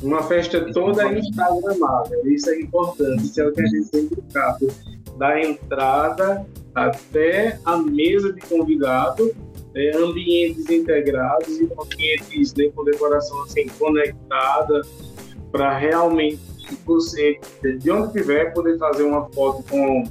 Uma 0.00 0.22
festa 0.22 0.72
toda 0.72 1.12
instagramável, 1.12 2.26
isso 2.26 2.50
é 2.50 2.60
importante, 2.60 3.24
isso 3.24 3.40
é 3.40 3.46
o 3.46 3.52
que 3.52 3.60
a 3.60 3.66
gente 3.66 3.84
sempre 3.84 4.22
trata, 4.32 4.66
da 5.16 5.40
entrada 5.40 6.46
até 6.74 7.58
a 7.64 7.76
mesa 7.76 8.32
de 8.32 8.40
convidado, 8.42 9.34
é, 9.74 9.96
ambientes 9.96 10.68
integrados 10.68 11.60
e 11.60 11.64
ambientes 11.64 12.54
né, 12.54 12.70
com 12.74 12.84
decoração 12.84 13.42
assim, 13.42 13.66
conectada, 13.78 14.82
para 15.50 15.76
realmente 15.78 16.40
você, 16.84 17.38
de 17.78 17.90
onde 17.90 18.12
tiver, 18.12 18.52
poder 18.52 18.78
fazer 18.78 19.02
uma 19.02 19.28
foto 19.30 19.62
com, 19.68 20.04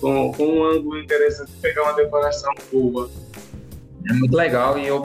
com, 0.00 0.32
com 0.32 0.44
um 0.44 0.64
ângulo 0.64 0.98
interessante, 1.00 1.50
pegar 1.60 1.84
uma 1.84 1.94
decoração 1.94 2.52
boa. 2.72 3.10
É 4.08 4.12
muito 4.12 4.36
legal 4.36 4.78
e 4.78 4.86
eu, 4.86 5.04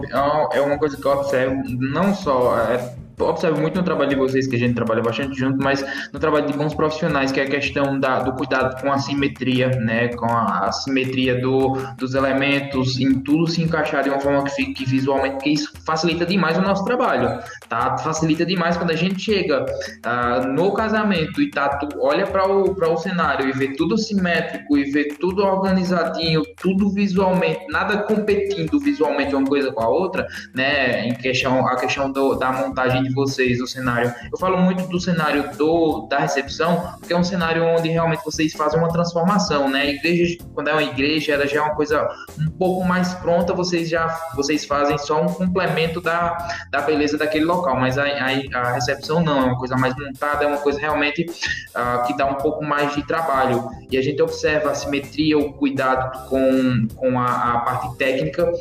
é 0.51 0.61
uma 0.61 0.77
coisa 0.77 0.95
que 0.97 1.05
eu 1.05 1.11
observo, 1.11 1.61
não 1.79 2.13
só 2.13 2.57
é, 2.59 2.95
observo 3.19 3.61
muito 3.61 3.75
no 3.75 3.83
trabalho 3.83 4.09
de 4.09 4.15
vocês, 4.15 4.47
que 4.47 4.55
a 4.55 4.59
gente 4.59 4.73
trabalha 4.73 5.01
bastante 5.01 5.37
junto, 5.37 5.63
mas 5.63 5.83
no 6.11 6.19
trabalho 6.19 6.47
de 6.47 6.53
bons 6.53 6.73
profissionais, 6.73 7.31
que 7.31 7.39
é 7.39 7.43
a 7.43 7.49
questão 7.49 7.99
da, 7.99 8.19
do 8.19 8.33
cuidado 8.33 8.81
com 8.81 8.91
a 8.91 8.97
simetria, 8.97 9.69
né, 9.69 10.09
com 10.09 10.25
a, 10.25 10.67
a 10.67 10.71
simetria 10.71 11.39
do, 11.39 11.77
dos 11.97 12.15
elementos, 12.15 12.99
em 12.99 13.19
tudo 13.19 13.47
se 13.47 13.61
encaixar 13.61 14.03
de 14.03 14.09
uma 14.09 14.19
forma 14.19 14.43
que 14.43 14.51
fique 14.51 14.85
visualmente, 14.85 15.35
porque 15.35 15.49
isso 15.49 15.71
facilita 15.85 16.25
demais 16.25 16.57
o 16.57 16.61
nosso 16.61 16.83
trabalho, 16.85 17.39
tá? 17.69 17.97
Facilita 17.97 18.45
demais 18.45 18.77
quando 18.77 18.91
a 18.91 18.95
gente 18.95 19.21
chega 19.21 19.65
uh, 19.65 20.47
no 20.47 20.73
casamento 20.73 21.41
e 21.41 21.49
tá, 21.49 21.69
tu 21.69 21.87
olha 21.99 22.25
para 22.25 22.47
o, 22.47 22.73
o 22.73 22.97
cenário 22.97 23.47
e 23.47 23.51
vê 23.51 23.73
tudo 23.75 23.97
simétrico 23.97 24.77
e 24.77 24.91
vê 24.91 25.05
tudo 25.19 25.43
organizadinho, 25.43 26.43
tudo 26.61 26.89
visualmente, 26.89 27.67
nada 27.69 27.97
competindo 28.03 28.79
visualmente 28.79 29.35
uma 29.35 29.45
coisa 29.45 29.71
com 29.71 29.81
a 29.81 29.87
outra, 29.87 30.27
né, 30.53 31.07
em 31.07 31.13
questão, 31.13 31.67
a 31.67 31.75
questão 31.75 32.11
do, 32.11 32.35
da 32.35 32.51
montagem 32.51 33.02
de 33.03 33.13
vocês, 33.13 33.61
o 33.61 33.67
cenário. 33.67 34.13
Eu 34.31 34.37
falo 34.37 34.57
muito 34.57 34.87
do 34.87 34.99
cenário 34.99 35.55
do, 35.55 36.07
da 36.09 36.19
recepção, 36.19 36.93
porque 36.99 37.13
é 37.13 37.17
um 37.17 37.23
cenário 37.23 37.63
onde 37.63 37.89
realmente 37.89 38.23
vocês 38.23 38.53
fazem 38.53 38.79
uma 38.79 38.91
transformação, 38.91 39.69
né? 39.69 39.81
A 39.81 39.85
igreja, 39.85 40.37
quando 40.53 40.69
é 40.69 40.73
uma 40.73 40.83
igreja, 40.83 41.33
ela 41.33 41.47
já 41.47 41.59
é 41.59 41.61
uma 41.61 41.75
coisa 41.75 42.07
um 42.39 42.49
pouco 42.51 42.85
mais 42.85 43.13
pronta, 43.15 43.53
vocês 43.53 43.89
já 43.89 44.07
vocês 44.35 44.65
fazem 44.65 44.97
só 44.97 45.21
um 45.21 45.27
complemento 45.27 46.01
da, 46.01 46.37
da 46.71 46.81
beleza 46.81 47.17
daquele 47.17 47.45
local, 47.45 47.79
mas 47.79 47.97
a, 47.97 48.03
a, 48.03 48.59
a 48.59 48.73
recepção 48.73 49.23
não, 49.23 49.39
é 49.39 49.43
uma 49.45 49.57
coisa 49.57 49.75
mais 49.75 49.95
montada, 49.95 50.43
é 50.43 50.47
uma 50.47 50.57
coisa 50.57 50.79
realmente 50.79 51.23
uh, 51.23 52.05
que 52.05 52.15
dá 52.15 52.25
um 52.25 52.35
pouco 52.35 52.63
mais 52.63 52.93
de 52.95 53.05
trabalho. 53.05 53.69
E 53.89 53.97
a 53.97 54.01
gente 54.01 54.21
observa 54.21 54.71
a 54.71 54.75
simetria, 54.75 55.37
o 55.37 55.53
cuidado 55.53 56.27
com, 56.29 56.87
com 56.95 57.19
a, 57.19 57.53
a 57.53 57.59
parte 57.59 57.95
técnica, 57.97 58.51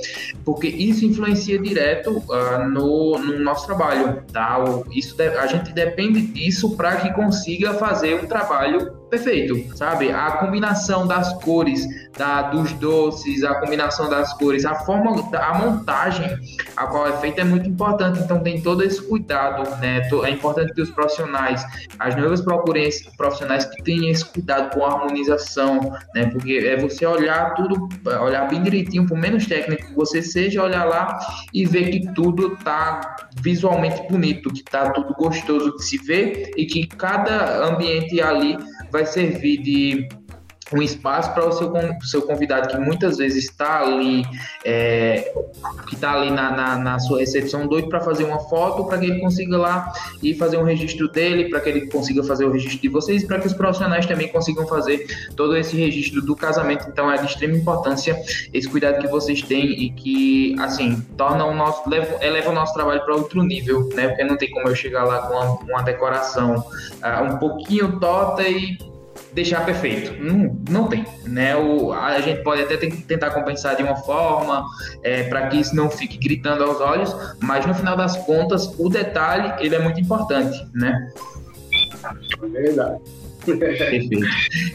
porque 0.44 0.66
isso 0.68 1.04
influencia 1.04 1.58
direto 1.58 2.18
uh, 2.18 2.68
no, 2.68 3.18
no 3.18 3.38
nosso 3.38 3.66
trabalho 3.66 4.22
tal. 4.32 4.84
Isso 4.90 5.20
a 5.20 5.46
gente 5.46 5.72
depende 5.72 6.22
disso 6.22 6.76
para 6.76 6.96
que 6.96 7.12
consiga 7.12 7.74
fazer 7.74 8.14
um 8.14 8.26
trabalho 8.26 9.01
perfeito, 9.12 9.76
sabe? 9.76 10.10
A 10.10 10.38
combinação 10.38 11.06
das 11.06 11.34
cores, 11.42 11.86
da, 12.16 12.42
dos 12.42 12.72
doces, 12.72 13.44
a 13.44 13.54
combinação 13.56 14.08
das 14.08 14.32
cores, 14.32 14.64
a 14.64 14.74
forma, 14.74 15.12
a 15.36 15.58
montagem 15.58 16.34
a 16.74 16.86
qual 16.86 17.06
é 17.06 17.12
feita 17.18 17.42
é 17.42 17.44
muito 17.44 17.68
importante. 17.68 18.20
Então 18.20 18.40
tem 18.40 18.62
todo 18.62 18.82
esse 18.82 19.02
cuidado, 19.02 19.68
né? 19.80 20.08
É 20.24 20.30
importante 20.30 20.72
que 20.72 20.80
os 20.80 20.90
profissionais, 20.90 21.62
as 21.98 22.16
noivas 22.16 22.40
procurem 22.40 22.88
profissionais 23.18 23.66
que 23.66 23.82
tenham 23.82 24.08
esse 24.08 24.24
cuidado 24.24 24.74
com 24.74 24.82
a 24.82 24.92
harmonização, 24.92 25.92
né? 26.14 26.26
Porque 26.26 26.54
é 26.54 26.78
você 26.78 27.04
olhar 27.04 27.54
tudo, 27.54 27.90
olhar 28.22 28.48
bem 28.48 28.62
direitinho, 28.62 29.06
por 29.06 29.18
menos 29.18 29.46
técnico 29.46 29.88
que 29.88 29.94
você 29.94 30.22
seja, 30.22 30.62
olhar 30.62 30.84
lá 30.84 31.18
e 31.52 31.66
ver 31.66 31.90
que 31.90 32.14
tudo 32.14 32.56
tá 32.64 33.28
visualmente 33.42 34.02
bonito, 34.10 34.50
que 34.50 34.62
tá 34.62 34.90
tudo 34.90 35.14
gostoso 35.14 35.76
de 35.76 35.84
se 35.84 35.98
ver 35.98 36.50
e 36.56 36.64
que 36.64 36.86
cada 36.86 37.66
ambiente 37.66 38.18
ali 38.22 38.56
vai 38.92 39.06
servir 39.06 39.62
de 39.62 40.08
um 40.74 40.82
espaço 40.82 41.32
para 41.32 41.46
o 41.46 41.52
seu, 41.52 41.72
seu 42.02 42.22
convidado 42.22 42.68
que 42.68 42.78
muitas 42.78 43.18
vezes 43.18 43.44
está 43.44 43.80
ali, 43.80 44.24
é, 44.64 45.32
que 45.88 45.94
está 45.94 46.14
ali 46.14 46.30
na, 46.30 46.50
na, 46.50 46.76
na, 46.76 46.98
sua 46.98 47.18
recepção, 47.18 47.66
doido 47.66 47.88
para 47.88 48.00
fazer 48.00 48.24
uma 48.24 48.38
foto, 48.40 48.84
para 48.84 48.98
que 48.98 49.06
ele 49.06 49.20
consiga 49.20 49.56
lá 49.58 49.92
e 50.22 50.34
fazer 50.34 50.56
um 50.56 50.64
registro 50.64 51.08
dele, 51.08 51.48
para 51.48 51.60
que 51.60 51.68
ele 51.68 51.86
consiga 51.86 52.22
fazer 52.22 52.44
o 52.44 52.50
registro 52.50 52.80
de 52.80 52.88
vocês, 52.88 53.24
para 53.24 53.38
que 53.38 53.46
os 53.46 53.52
profissionais 53.52 54.06
também 54.06 54.28
consigam 54.28 54.66
fazer 54.66 55.06
todo 55.36 55.56
esse 55.56 55.76
registro 55.76 56.22
do 56.22 56.34
casamento. 56.34 56.86
Então 56.88 57.10
é 57.10 57.18
de 57.18 57.26
extrema 57.26 57.56
importância 57.56 58.20
esse 58.52 58.68
cuidado 58.68 59.00
que 59.00 59.08
vocês 59.08 59.42
têm 59.42 59.72
e 59.72 59.90
que, 59.90 60.56
assim, 60.58 61.00
torna 61.16 61.44
o 61.44 61.54
nosso, 61.54 61.88
leva, 61.88 62.24
eleva 62.24 62.50
o 62.50 62.54
nosso 62.54 62.72
trabalho 62.74 63.04
para 63.04 63.14
outro 63.14 63.42
nível, 63.42 63.88
né? 63.94 64.08
Porque 64.08 64.24
não 64.24 64.36
tem 64.36 64.50
como 64.50 64.68
eu 64.68 64.74
chegar 64.74 65.04
lá 65.04 65.22
com 65.22 65.34
uma, 65.34 65.76
uma 65.76 65.82
decoração 65.82 66.56
uh, 66.56 67.24
um 67.24 67.38
pouquinho 67.38 67.98
torta 67.98 68.42
e 68.42 68.78
deixar 69.32 69.64
perfeito. 69.64 70.12
Não, 70.22 70.56
não 70.68 70.88
tem. 70.88 71.04
Né? 71.24 71.56
O, 71.56 71.92
a 71.92 72.20
gente 72.20 72.42
pode 72.42 72.62
até 72.62 72.76
tentar 72.76 73.30
compensar 73.30 73.76
de 73.76 73.82
uma 73.82 73.96
forma 73.96 74.64
é, 75.02 75.24
para 75.24 75.48
que 75.48 75.58
isso 75.58 75.74
não 75.74 75.90
fique 75.90 76.18
gritando 76.18 76.64
aos 76.64 76.80
olhos, 76.80 77.14
mas 77.40 77.66
no 77.66 77.74
final 77.74 77.96
das 77.96 78.16
contas, 78.24 78.74
o 78.78 78.88
detalhe 78.88 79.64
ele 79.64 79.74
é 79.74 79.78
muito 79.78 80.00
importante. 80.00 80.64
Né? 80.74 81.12
Verdade. 82.40 83.00
Perfeito. 83.44 84.20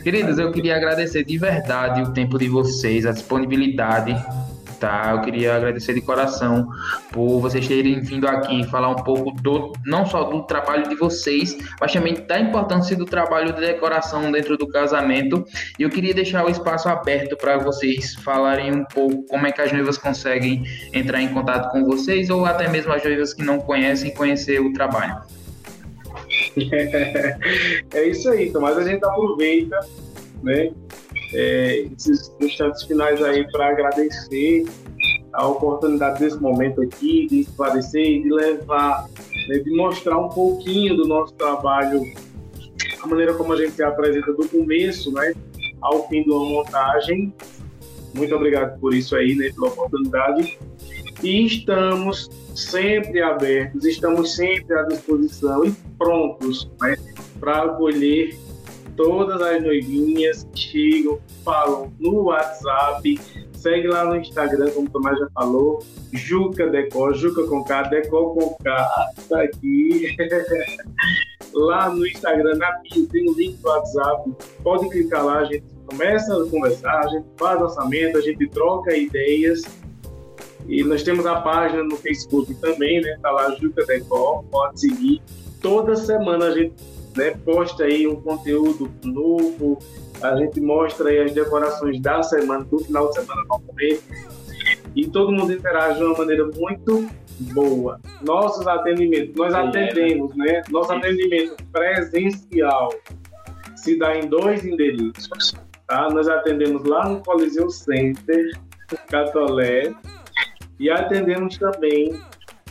Queridos, 0.03 0.37
eu 0.37 0.51
queria 0.51 0.75
agradecer 0.75 1.23
de 1.23 1.37
verdade 1.37 2.01
o 2.01 2.11
tempo 2.11 2.37
de 2.37 2.49
vocês, 2.49 3.05
a 3.05 3.11
disponibilidade 3.13 4.13
tá? 4.79 5.11
Eu 5.13 5.21
queria 5.21 5.55
agradecer 5.55 5.93
de 5.93 6.01
coração 6.01 6.67
por 7.11 7.39
vocês 7.39 7.67
terem 7.67 8.01
vindo 8.01 8.27
aqui 8.27 8.63
falar 8.65 8.89
um 8.89 8.95
pouco 8.95 9.31
do 9.41 9.73
não 9.85 10.05
só 10.05 10.23
do 10.23 10.43
trabalho 10.43 10.87
de 10.87 10.95
vocês, 10.95 11.57
mas 11.79 11.91
também 11.91 12.13
da 12.25 12.39
importância 12.39 12.95
do 12.95 13.05
trabalho 13.05 13.53
de 13.53 13.61
decoração 13.61 14.31
dentro 14.31 14.57
do 14.57 14.67
casamento. 14.67 15.45
E 15.77 15.83
eu 15.83 15.89
queria 15.89 16.13
deixar 16.13 16.45
o 16.45 16.49
espaço 16.49 16.89
aberto 16.89 17.35
para 17.37 17.57
vocês 17.57 18.15
falarem 18.15 18.71
um 18.71 18.85
pouco 18.85 19.25
como 19.27 19.47
é 19.47 19.51
que 19.51 19.61
as 19.61 19.71
noivas 19.71 19.97
conseguem 19.97 20.63
entrar 20.93 21.21
em 21.21 21.29
contato 21.29 21.71
com 21.71 21.83
vocês 21.85 22.29
ou 22.29 22.45
até 22.45 22.67
mesmo 22.69 22.93
as 22.93 23.03
noivas 23.03 23.33
que 23.33 23.43
não 23.43 23.59
conhecem 23.59 24.13
conhecer 24.13 24.59
o 24.59 24.73
trabalho. 24.73 25.21
É 27.93 28.07
isso 28.07 28.29
aí, 28.29 28.51
Tomás. 28.51 28.77
A 28.77 28.83
gente 28.83 29.03
aproveita, 29.05 29.79
né? 30.43 30.71
É, 31.33 31.85
esses 31.97 32.31
instantes 32.39 32.83
finais 32.83 33.21
aí 33.23 33.49
para 33.51 33.69
agradecer 33.69 34.65
a 35.33 35.47
oportunidade 35.47 36.19
desse 36.19 36.37
momento 36.41 36.81
aqui, 36.81 37.27
de 37.27 37.41
esclarecer 37.41 38.01
e 38.01 38.23
de 38.23 38.29
levar, 38.29 39.07
né, 39.47 39.59
de 39.59 39.75
mostrar 39.75 40.17
um 40.17 40.29
pouquinho 40.29 40.95
do 40.95 41.07
nosso 41.07 41.33
trabalho, 41.33 42.01
a 43.01 43.07
maneira 43.07 43.33
como 43.33 43.53
a 43.53 43.57
gente 43.57 43.73
se 43.73 43.83
apresenta 43.83 44.33
do 44.33 44.47
começo, 44.49 45.11
né, 45.11 45.33
ao 45.81 46.07
fim 46.07 46.23
de 46.23 46.29
uma 46.31 46.45
montagem. 46.45 47.33
Muito 48.15 48.33
obrigado 48.35 48.79
por 48.79 48.93
isso 48.93 49.15
aí, 49.15 49.35
né, 49.35 49.51
pela 49.53 49.67
oportunidade. 49.67 50.57
E 51.23 51.45
estamos 51.45 52.29
sempre 52.55 53.21
abertos, 53.21 53.85
estamos 53.85 54.35
sempre 54.35 54.75
à 54.75 54.83
disposição 54.83 55.65
e 55.65 55.71
prontos 55.97 56.69
né, 56.81 56.95
para 57.39 57.63
acolher 57.63 58.35
todas 58.97 59.39
as 59.41 59.63
noivinhas 59.63 60.45
que 60.53 60.59
chegam, 60.59 61.19
falam 61.45 61.93
no 61.99 62.23
WhatsApp, 62.23 63.17
segue 63.53 63.87
lá 63.87 64.03
no 64.03 64.17
Instagram, 64.17 64.71
como 64.71 64.87
o 64.87 64.89
Tomás 64.89 65.17
já 65.17 65.29
falou, 65.29 65.79
Juca 66.11 66.67
Decor, 66.67 67.13
Juca 67.13 67.43
com 67.43 67.63
K, 67.63 67.83
Decor 67.83 68.33
com 68.33 68.55
K, 68.55 69.11
tá 69.29 69.43
aqui. 69.43 70.15
lá 71.53 71.89
no 71.89 72.05
Instagram, 72.05 72.55
na 72.55 72.79
bio, 72.79 73.07
tem 73.07 73.29
o 73.29 73.33
link 73.33 73.57
do 73.57 73.69
WhatsApp, 73.69 74.31
pode 74.63 74.89
clicar 74.89 75.25
lá, 75.25 75.39
a 75.39 75.45
gente 75.45 75.63
começa 75.85 76.33
a 76.33 76.49
conversar, 76.49 77.05
a 77.05 77.07
gente 77.07 77.25
faz 77.37 77.61
orçamento, 77.61 78.17
a 78.17 78.21
gente 78.21 78.47
troca 78.49 78.95
ideias. 78.95 79.61
E 80.67 80.83
nós 80.83 81.01
temos 81.01 81.25
a 81.25 81.39
página 81.39 81.81
no 81.83 81.95
Facebook 81.95 82.53
também, 82.55 82.99
né? 82.99 83.17
Tá 83.21 83.31
lá 83.31 83.55
Juca 83.55 83.85
Decor, 83.85 84.43
pode 84.45 84.81
seguir. 84.81 85.21
Toda 85.61 85.95
semana 85.95 86.47
a 86.47 86.51
gente 86.51 86.73
né, 87.17 87.31
posta 87.43 87.83
aí 87.83 88.07
um 88.07 88.21
conteúdo 88.21 88.89
novo, 89.03 89.79
a 90.21 90.35
gente 90.37 90.61
mostra 90.61 91.09
aí 91.09 91.19
as 91.19 91.31
decorações 91.31 91.99
da 91.99 92.21
semana, 92.23 92.63
do 92.65 92.79
final 92.79 93.09
de 93.09 93.15
semana 93.15 93.43
normalmente, 93.49 94.03
e 94.95 95.07
todo 95.07 95.31
mundo 95.31 95.51
interage 95.51 95.97
de 95.99 96.05
uma 96.05 96.17
maneira 96.17 96.45
muito 96.45 97.09
boa. 97.53 97.99
Nossos 98.21 98.65
atendimentos, 98.67 99.35
nós 99.35 99.53
Sim, 99.53 99.59
atendemos, 99.59 100.31
é, 100.31 100.35
né? 100.37 100.63
Nosso 100.69 100.89
Sim. 100.89 100.97
atendimento 100.97 101.55
presencial 101.71 102.93
se 103.75 103.97
dá 103.97 104.17
em 104.17 104.27
dois 104.27 104.65
endereços, 104.65 105.55
tá? 105.87 106.09
Nós 106.09 106.27
atendemos 106.27 106.83
lá 106.83 107.07
no 107.07 107.21
Coliseu 107.21 107.69
Center, 107.69 108.51
Catolé, 109.09 109.93
e 110.79 110.89
atendemos 110.89 111.57
também 111.57 112.19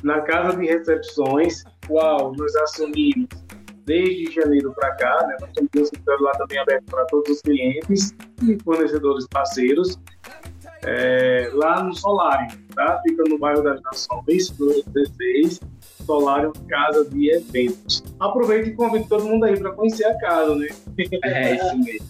na 0.03 0.21
casa 0.21 0.57
de 0.57 0.67
recepções, 0.67 1.65
qual 1.87 2.33
nós 2.37 2.55
assumimos 2.57 3.29
desde 3.87 4.33
janeiro 4.33 4.75
para 4.75 4.95
cá, 4.97 5.27
né? 5.27 5.37
Nós 5.41 5.51
temos 5.53 5.71
um 5.75 5.83
escritório 5.83 6.23
lá 6.23 6.33
também 6.33 6.59
aberto 6.59 6.85
para 6.87 7.05
todos 7.07 7.31
os 7.31 7.41
clientes 7.41 8.15
e 8.43 8.59
fornecedores 8.63 9.27
parceiros. 9.29 9.99
É, 10.85 11.51
lá 11.55 11.83
no 11.83 11.95
Solário, 11.95 12.57
tá? 12.75 13.01
Fica 13.07 13.25
no 13.29 13.39
bairro 13.39 13.63
Nações, 13.63 14.57
número 14.59 14.83
16, 14.91 15.61
Solário 16.05 16.53
Casa 16.69 17.09
de 17.09 17.31
Eventos. 17.31 18.05
Aproveite 18.21 18.71
e 18.71 18.75
convido 18.75 19.07
todo 19.09 19.25
mundo 19.25 19.45
aí 19.47 19.59
para 19.59 19.73
conhecer 19.73 20.05
a 20.05 20.19
casa, 20.19 20.55
né? 20.55 20.69
É 21.25 21.55
isso 21.55 21.79
mesmo. 21.79 22.07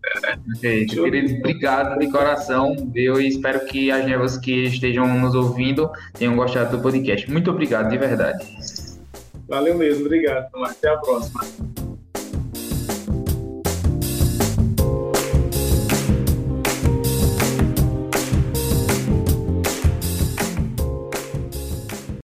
Perfeito. 0.00 1.02
Querido, 1.02 1.38
obrigado 1.38 1.98
de 1.98 2.10
coração, 2.10 2.74
viu? 2.92 3.20
E 3.20 3.28
espero 3.28 3.64
que 3.66 3.90
as 3.90 4.04
nevas 4.06 4.38
que 4.38 4.64
estejam 4.64 5.06
nos 5.18 5.34
ouvindo 5.34 5.90
tenham 6.14 6.36
gostado 6.36 6.76
do 6.76 6.82
podcast. 6.82 7.30
Muito 7.30 7.50
obrigado, 7.50 7.90
de 7.90 7.98
verdade. 7.98 8.46
Valeu 9.48 9.76
mesmo, 9.76 10.04
obrigado. 10.04 10.50
Até 10.64 10.90
a 10.90 10.96
próxima. 10.98 11.40